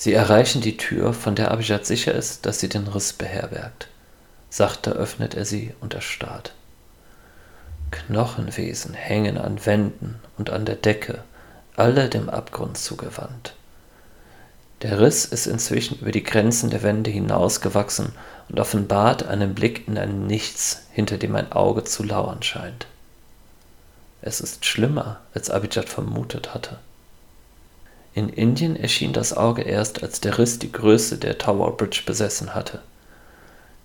Sie 0.01 0.13
erreichen 0.13 0.61
die 0.61 0.77
Tür, 0.77 1.13
von 1.13 1.35
der 1.35 1.51
Abijad 1.51 1.85
sicher 1.85 2.15
ist, 2.15 2.47
dass 2.47 2.59
sie 2.59 2.69
den 2.69 2.87
Riss 2.87 3.13
beherbergt. 3.13 3.87
Sachte 4.49 4.93
öffnet 4.93 5.35
er 5.35 5.45
sie 5.45 5.75
und 5.79 5.93
erstarrt. 5.93 6.55
Knochenwesen 7.91 8.95
hängen 8.95 9.37
an 9.37 9.63
Wänden 9.63 10.15
und 10.39 10.49
an 10.49 10.65
der 10.65 10.77
Decke, 10.77 11.23
alle 11.75 12.09
dem 12.09 12.31
Abgrund 12.31 12.79
zugewandt. 12.79 13.53
Der 14.81 14.99
Riss 14.99 15.23
ist 15.25 15.45
inzwischen 15.45 15.99
über 15.99 16.11
die 16.11 16.23
Grenzen 16.23 16.71
der 16.71 16.81
Wände 16.81 17.11
hinausgewachsen 17.11 18.13
und 18.49 18.59
offenbart 18.59 19.27
einen 19.27 19.53
Blick 19.53 19.87
in 19.87 19.99
ein 19.99 20.25
Nichts, 20.25 20.81
hinter 20.93 21.19
dem 21.19 21.35
ein 21.35 21.51
Auge 21.51 21.83
zu 21.83 22.01
lauern 22.01 22.41
scheint. 22.41 22.87
Es 24.23 24.41
ist 24.41 24.65
schlimmer, 24.65 25.19
als 25.35 25.51
Abijad 25.51 25.89
vermutet 25.89 26.55
hatte. 26.55 26.79
In 28.13 28.29
Indien 28.29 28.75
erschien 28.75 29.13
das 29.13 29.35
Auge 29.35 29.61
erst, 29.61 30.03
als 30.03 30.19
der 30.19 30.37
Riss 30.37 30.59
die 30.59 30.71
Größe 30.71 31.17
der 31.17 31.37
Tower 31.37 31.77
Bridge 31.77 32.03
besessen 32.05 32.53
hatte. 32.53 32.81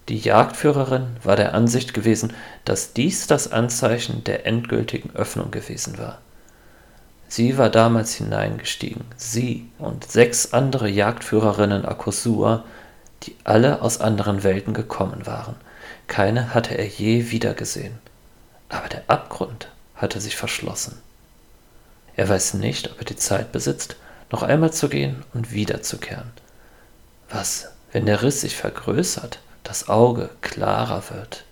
Die 0.09 0.19
Jagdführerin 0.19 1.17
war 1.23 1.37
der 1.37 1.55
Ansicht 1.55 1.95
gewesen, 1.95 2.33
dass 2.65 2.93
dies 2.93 3.27
das 3.27 3.51
Anzeichen 3.53 4.25
der 4.25 4.47
endgültigen 4.47 5.15
Öffnung 5.15 5.51
gewesen 5.51 5.99
war. 5.99 6.19
Sie 7.29 7.59
war 7.59 7.71
damals 7.71 8.15
hineingestiegen, 8.15 9.05
sie 9.17 9.69
und 9.79 10.11
sechs 10.11 10.53
andere 10.53 10.89
Jagdführerinnen 10.89 11.85
Akosua, 11.85 12.65
die 13.25 13.37
alle 13.43 13.83
aus 13.83 14.01
anderen 14.01 14.45
Welten 14.45 14.75
gekommen 14.75 15.27
waren. 15.27 15.57
Keine 16.07 16.55
hatte 16.55 16.79
er 16.79 16.87
je 16.87 17.31
wiedergesehen. 17.31 17.99
Aber 18.69 18.89
der 18.89 19.03
Abgrund 19.09 19.69
hatte 19.97 20.21
sich 20.21 20.37
verschlossen. 20.37 20.99
Er 22.17 22.29
weiß 22.29 22.55
nicht, 22.55 22.91
ob 22.91 22.99
er 23.01 23.05
die 23.05 23.17
Zeit 23.17 23.53
besitzt, 23.53 23.97
noch 24.31 24.43
einmal 24.43 24.73
zu 24.73 24.89
gehen 24.89 25.25
und 25.35 25.53
wiederzukehren. 25.53 26.31
Was, 27.29 27.73
wenn 27.93 28.07
der 28.07 28.23
Riss 28.23 28.41
sich 28.41 28.57
vergrößert, 28.57 29.41
das 29.65 29.89
Auge 29.89 30.31
klarer 30.41 31.03
wird? 31.11 31.45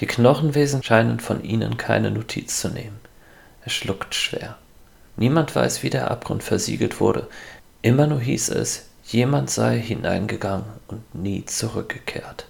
Die 0.00 0.06
Knochenwesen 0.06 0.82
scheinen 0.82 1.20
von 1.20 1.44
ihnen 1.44 1.76
keine 1.76 2.10
Notiz 2.10 2.60
zu 2.60 2.68
nehmen. 2.68 2.98
Er 3.64 3.70
schluckt 3.70 4.14
schwer. 4.14 4.56
Niemand 5.16 5.54
weiß, 5.54 5.82
wie 5.82 5.90
der 5.90 6.10
Abgrund 6.10 6.42
versiegelt 6.42 7.00
wurde. 7.00 7.28
Immer 7.82 8.06
nur 8.06 8.20
hieß 8.20 8.48
es, 8.50 8.86
jemand 9.04 9.50
sei 9.50 9.78
hineingegangen 9.78 10.66
und 10.88 11.14
nie 11.14 11.44
zurückgekehrt. 11.44 12.46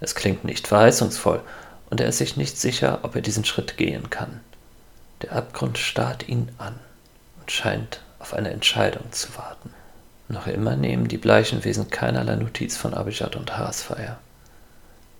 Es 0.00 0.14
klingt 0.14 0.44
nicht 0.44 0.68
verheißungsvoll, 0.68 1.42
und 1.90 2.00
er 2.00 2.08
ist 2.08 2.18
sich 2.18 2.36
nicht 2.36 2.56
sicher, 2.56 3.00
ob 3.02 3.16
er 3.16 3.20
diesen 3.20 3.44
Schritt 3.44 3.76
gehen 3.76 4.10
kann. 4.10 4.40
Der 5.22 5.32
Abgrund 5.32 5.76
starrt 5.76 6.28
ihn 6.28 6.50
an 6.56 6.78
und 7.40 7.50
scheint 7.50 8.00
auf 8.20 8.34
eine 8.34 8.50
Entscheidung 8.50 9.10
zu 9.10 9.36
warten. 9.36 9.74
Noch 10.28 10.46
immer 10.46 10.76
nehmen 10.76 11.08
die 11.08 11.18
bleichen 11.18 11.64
Wesen 11.64 11.90
keinerlei 11.90 12.36
Notiz 12.36 12.76
von 12.76 12.94
Abijad 12.94 13.34
und 13.34 13.58
Haasfeier. 13.58 14.18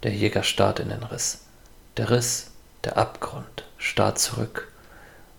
Der 0.05 0.13
Jäger 0.13 0.45
starrt 0.45 0.79
in 0.79 0.89
den 0.89 1.03
Riss. 1.03 1.41
Der 1.97 2.11
Riss, 2.11 2.53
der 2.85 2.97
Abgrund, 2.97 3.65
starrt 3.77 4.19
zurück. 4.21 4.71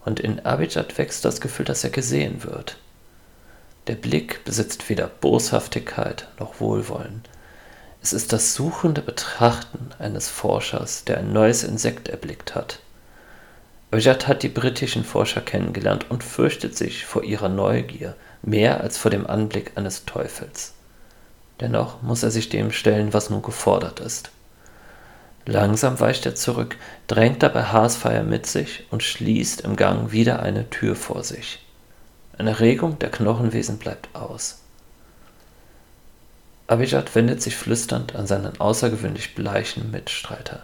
Und 0.03 0.19
in 0.19 0.45
Abijad 0.45 0.97
wächst 0.97 1.23
das 1.23 1.39
Gefühl, 1.39 1.65
dass 1.65 1.83
er 1.83 1.89
gesehen 1.89 2.43
wird. 2.43 2.77
Der 3.87 3.95
Blick 3.95 4.43
besitzt 4.43 4.89
weder 4.89 5.07
Boshaftigkeit 5.07 6.27
noch 6.37 6.59
Wohlwollen. 6.59 7.23
Es 8.03 8.13
ist 8.13 8.33
das 8.33 8.55
suchende 8.55 9.01
Betrachten 9.01 9.91
eines 9.99 10.27
Forschers, 10.27 11.05
der 11.05 11.19
ein 11.19 11.31
neues 11.33 11.63
Insekt 11.63 12.09
erblickt 12.09 12.55
hat. 12.55 12.79
Ojat 13.93 14.27
hat 14.27 14.43
die 14.43 14.49
britischen 14.49 15.03
Forscher 15.03 15.41
kennengelernt 15.41 16.05
und 16.09 16.23
fürchtet 16.23 16.77
sich 16.77 17.05
vor 17.05 17.23
ihrer 17.23 17.49
Neugier 17.49 18.15
mehr 18.41 18.81
als 18.81 18.97
vor 18.97 19.11
dem 19.11 19.27
Anblick 19.27 19.73
eines 19.75 20.05
Teufels. 20.05 20.73
Dennoch 21.59 22.01
muss 22.01 22.23
er 22.23 22.31
sich 22.31 22.47
dem 22.47 22.71
stellen, 22.71 23.13
was 23.13 23.29
nun 23.29 23.41
gefordert 23.41 23.99
ist. 23.99 24.31
Langsam 25.45 25.99
weicht 25.99 26.25
er 26.25 26.35
zurück, 26.35 26.77
drängt 27.07 27.43
dabei 27.43 27.63
Haasfeier 27.63 28.23
mit 28.23 28.45
sich 28.45 28.85
und 28.91 29.03
schließt 29.03 29.61
im 29.61 29.75
Gang 29.75 30.11
wieder 30.11 30.41
eine 30.41 30.69
Tür 30.69 30.95
vor 30.95 31.23
sich. 31.23 31.59
Eine 32.37 32.59
Regung 32.59 32.97
der 32.99 33.11
Knochenwesen 33.11 33.77
bleibt 33.77 34.15
aus. 34.15 34.59
Abijad 36.67 37.13
wendet 37.15 37.41
sich 37.41 37.57
flüsternd 37.57 38.15
an 38.15 38.25
seinen 38.25 38.59
außergewöhnlich 38.59 39.35
bleichen 39.35 39.91
Mitstreiter. 39.91 40.63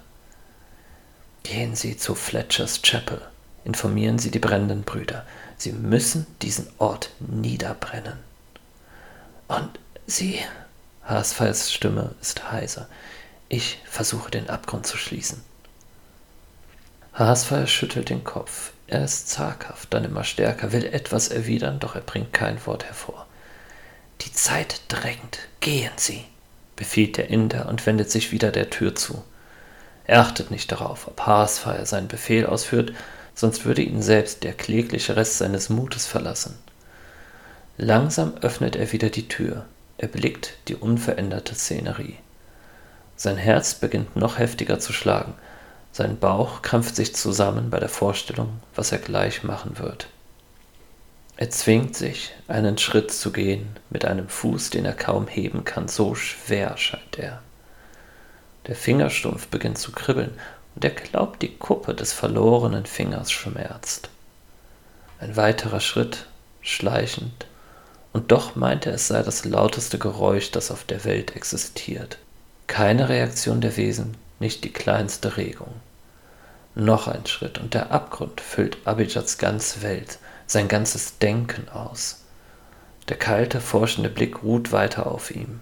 Gehen 1.50 1.78
Sie 1.78 1.96
zu 1.96 2.14
Fletchers 2.14 2.82
Chapel, 2.82 3.22
informieren 3.64 4.20
Sie 4.20 4.32
die 4.32 4.40
brennenden 4.40 4.84
Brüder. 4.84 5.26
Sie 5.56 5.72
müssen 5.72 6.28
diesen 6.42 6.68
Ort 6.78 7.12
niederbrennen. 7.20 8.20
Und 9.48 9.80
Sie, 10.08 10.42
Haasfalls 11.06 11.72
Stimme 11.72 12.16
ist 12.22 12.52
heiser, 12.52 12.90
ich 13.48 13.80
versuche 13.86 14.30
den 14.30 14.50
Abgrund 14.50 14.86
zu 14.88 14.98
schließen. 14.98 15.42
Haasfall 17.14 17.66
schüttelt 17.68 18.10
den 18.10 18.26
Kopf. 18.26 18.74
Er 18.88 19.06
ist 19.06 19.30
zaghaft, 19.30 19.94
dann 19.94 20.04
immer 20.04 20.26
stärker, 20.26 20.74
will 20.74 20.84
etwas 20.84 21.30
erwidern, 21.30 21.80
doch 21.80 21.96
er 21.96 22.02
bringt 22.02 22.34
kein 22.34 22.66
Wort 22.66 22.84
hervor. 22.84 23.26
Die 24.20 24.34
Zeit 24.34 24.82
drängt. 24.90 25.48
Gehen 25.62 25.94
Sie, 25.96 26.26
befiehlt 26.76 27.16
der 27.16 27.30
Inder 27.30 27.70
und 27.70 27.86
wendet 27.86 28.12
sich 28.12 28.34
wieder 28.34 28.52
der 28.52 28.70
Tür 28.70 28.96
zu. 28.96 29.24
Er 30.08 30.22
achtet 30.22 30.52
nicht 30.52 30.72
darauf, 30.72 31.08
ob 31.08 31.22
Haasfeier 31.26 31.86
seinen 31.86 32.08
Befehl 32.08 32.46
ausführt, 32.46 32.93
sonst 33.36 33.65
würde 33.65 33.82
ihn 33.82 34.02
selbst 34.02 34.43
der 34.43 34.54
klägliche 34.54 35.15
Rest 35.17 35.38
seines 35.38 35.70
Mutes 35.70 36.08
verlassen. 36.08 36.58
Langsam 37.78 38.34
öffnet 38.41 38.76
er 38.76 38.91
wieder 38.93 39.10
die 39.10 39.28
Tür. 39.28 39.65
Er 39.98 40.08
blickt 40.08 40.54
die 40.70 40.76
unveränderte 40.76 41.54
Szenerie. 41.54 42.15
Sein 43.17 43.38
Herz 43.38 43.76
beginnt 43.76 44.15
noch 44.15 44.39
heftiger 44.39 44.80
zu 44.80 44.93
schlagen. 44.93 45.34
Sein 45.91 46.17
Bauch 46.17 46.62
krampft 46.62 46.96
sich 46.96 47.13
zusammen 47.13 47.70
bei 47.70 47.80
der 47.80 47.89
Vorstellung, 47.89 48.62
was 48.76 48.91
er 48.91 49.00
gleich 49.00 49.43
machen 49.43 49.78
wird. 49.78 50.08
Er 51.36 51.50
zwingt 51.50 51.96
sich, 51.96 52.34
einen 52.48 52.78
Schritt 52.78 53.12
zu 53.12 53.32
gehen, 53.32 53.76
mit 53.89 54.06
einem 54.06 54.30
Fuß, 54.30 54.70
den 54.70 54.86
er 54.86 54.93
kaum 54.93 55.28
heben 55.28 55.65
kann, 55.65 55.88
so 55.88 56.15
schwer 56.15 56.78
scheint 56.78 57.20
er. 57.20 57.41
Der 58.67 58.75
Fingerstumpf 58.75 59.47
beginnt 59.47 59.77
zu 59.77 59.91
kribbeln, 59.91 60.38
und 60.75 60.84
er 60.84 60.91
glaubt, 60.91 61.41
die 61.41 61.56
Kuppe 61.56 61.95
des 61.95 62.13
verlorenen 62.13 62.86
Fingers 62.86 63.32
schmerzt. 63.32 64.10
Ein 65.19 65.36
weiterer 65.36 65.80
Schritt, 65.80 66.27
schleichend, 66.62 67.47
und 68.13 68.32
doch 68.32 68.56
meint 68.56 68.86
er, 68.86 68.93
es 68.93 69.08
sei 69.08 69.23
das 69.23 69.45
lauteste 69.45 69.97
Geräusch, 69.97 70.51
das 70.51 70.69
auf 70.69 70.84
der 70.84 71.03
Welt 71.06 71.36
existiert. 71.36 72.17
Keine 72.67 73.10
Reaktion 73.10 73.62
der 73.62 73.77
Wesen, 73.77 74.17
nicht 74.39 74.63
die 74.63 74.73
kleinste 74.73 75.38
Regung. 75.38 75.73
Noch 76.75 77.08
ein 77.08 77.25
Schritt, 77.25 77.58
und 77.58 77.73
der 77.73 77.91
Abgrund 77.91 78.41
füllt 78.41 78.77
Abijads 78.86 79.38
ganze 79.38 79.82
Welt, 79.82 80.19
sein 80.45 80.67
ganzes 80.67 81.17
Denken 81.17 81.69
aus. 81.69 82.23
Der 83.10 83.17
kalte, 83.17 83.62
forschende 83.62 84.10
Blick 84.10 84.43
ruht 84.43 84.71
weiter 84.71 85.08
auf 85.08 85.32
ihm. 85.32 85.62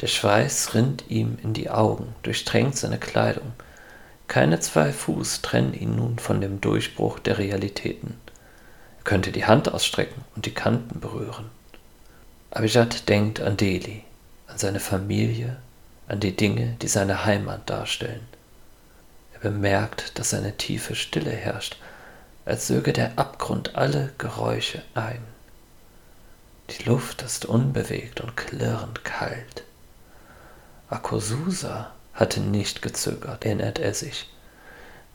Der 0.00 0.08
Schweiß 0.08 0.74
rinnt 0.74 1.04
ihm 1.08 1.38
in 1.42 1.52
die 1.52 1.70
Augen, 1.70 2.14
durchtränkt 2.22 2.76
seine 2.76 2.98
Kleidung. 2.98 3.52
Keine 4.26 4.58
zwei 4.60 4.92
Fuß 4.92 5.42
trennen 5.42 5.74
ihn 5.74 5.96
nun 5.96 6.18
von 6.18 6.40
dem 6.40 6.60
Durchbruch 6.60 7.18
der 7.18 7.38
Realitäten. 7.38 8.18
Er 8.98 9.04
könnte 9.04 9.32
die 9.32 9.46
Hand 9.46 9.72
ausstrecken 9.72 10.24
und 10.34 10.46
die 10.46 10.54
Kanten 10.54 11.00
berühren. 11.00 11.50
Abijad 12.50 13.08
denkt 13.08 13.40
an 13.40 13.56
Delhi, 13.56 14.02
an 14.46 14.58
seine 14.58 14.80
Familie, 14.80 15.56
an 16.08 16.20
die 16.20 16.36
Dinge, 16.36 16.76
die 16.82 16.88
seine 16.88 17.24
Heimat 17.24 17.68
darstellen. 17.68 18.26
Er 19.32 19.40
bemerkt, 19.40 20.18
dass 20.18 20.34
eine 20.34 20.56
tiefe 20.56 20.94
Stille 20.94 21.30
herrscht, 21.30 21.76
als 22.44 22.66
söge 22.66 22.92
der 22.92 23.18
Abgrund 23.18 23.76
alle 23.76 24.12
Geräusche 24.18 24.82
ein. 24.94 25.22
Die 26.70 26.84
Luft 26.84 27.22
ist 27.22 27.44
unbewegt 27.44 28.20
und 28.20 28.36
klirrend 28.36 29.04
kalt. 29.04 29.64
Akosusa 30.94 31.90
hatte 32.14 32.40
nicht 32.40 32.80
gezögert, 32.80 33.44
erinnert 33.44 33.78
er 33.78 33.94
sich. 33.94 34.30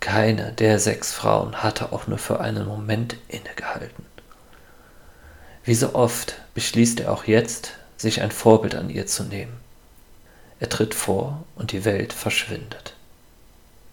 Keine 0.02 0.52
der 0.52 0.80
sechs 0.80 1.14
Frauen 1.14 1.64
hatte 1.64 1.92
auch 1.94 2.08
nur 2.08 2.18
für 2.18 2.40
einen 2.40 2.66
Moment 2.66 3.16
innegehalten. 3.28 4.06
Wie 5.64 5.76
so 5.76 5.96
oft 5.96 6.36
beschließt 6.54 7.02
er 7.02 7.12
auch 7.12 7.26
jetzt, 7.26 7.74
sich 7.98 8.22
ein 8.22 8.32
Vorbild 8.32 8.76
an 8.76 8.90
ihr 8.90 9.08
zu 9.08 9.24
nehmen. 9.24 9.58
Er 10.60 10.70
tritt 10.70 10.94
vor 10.94 11.44
und 11.56 11.72
die 11.72 11.86
Welt 11.86 12.12
verschwindet. 12.14 12.94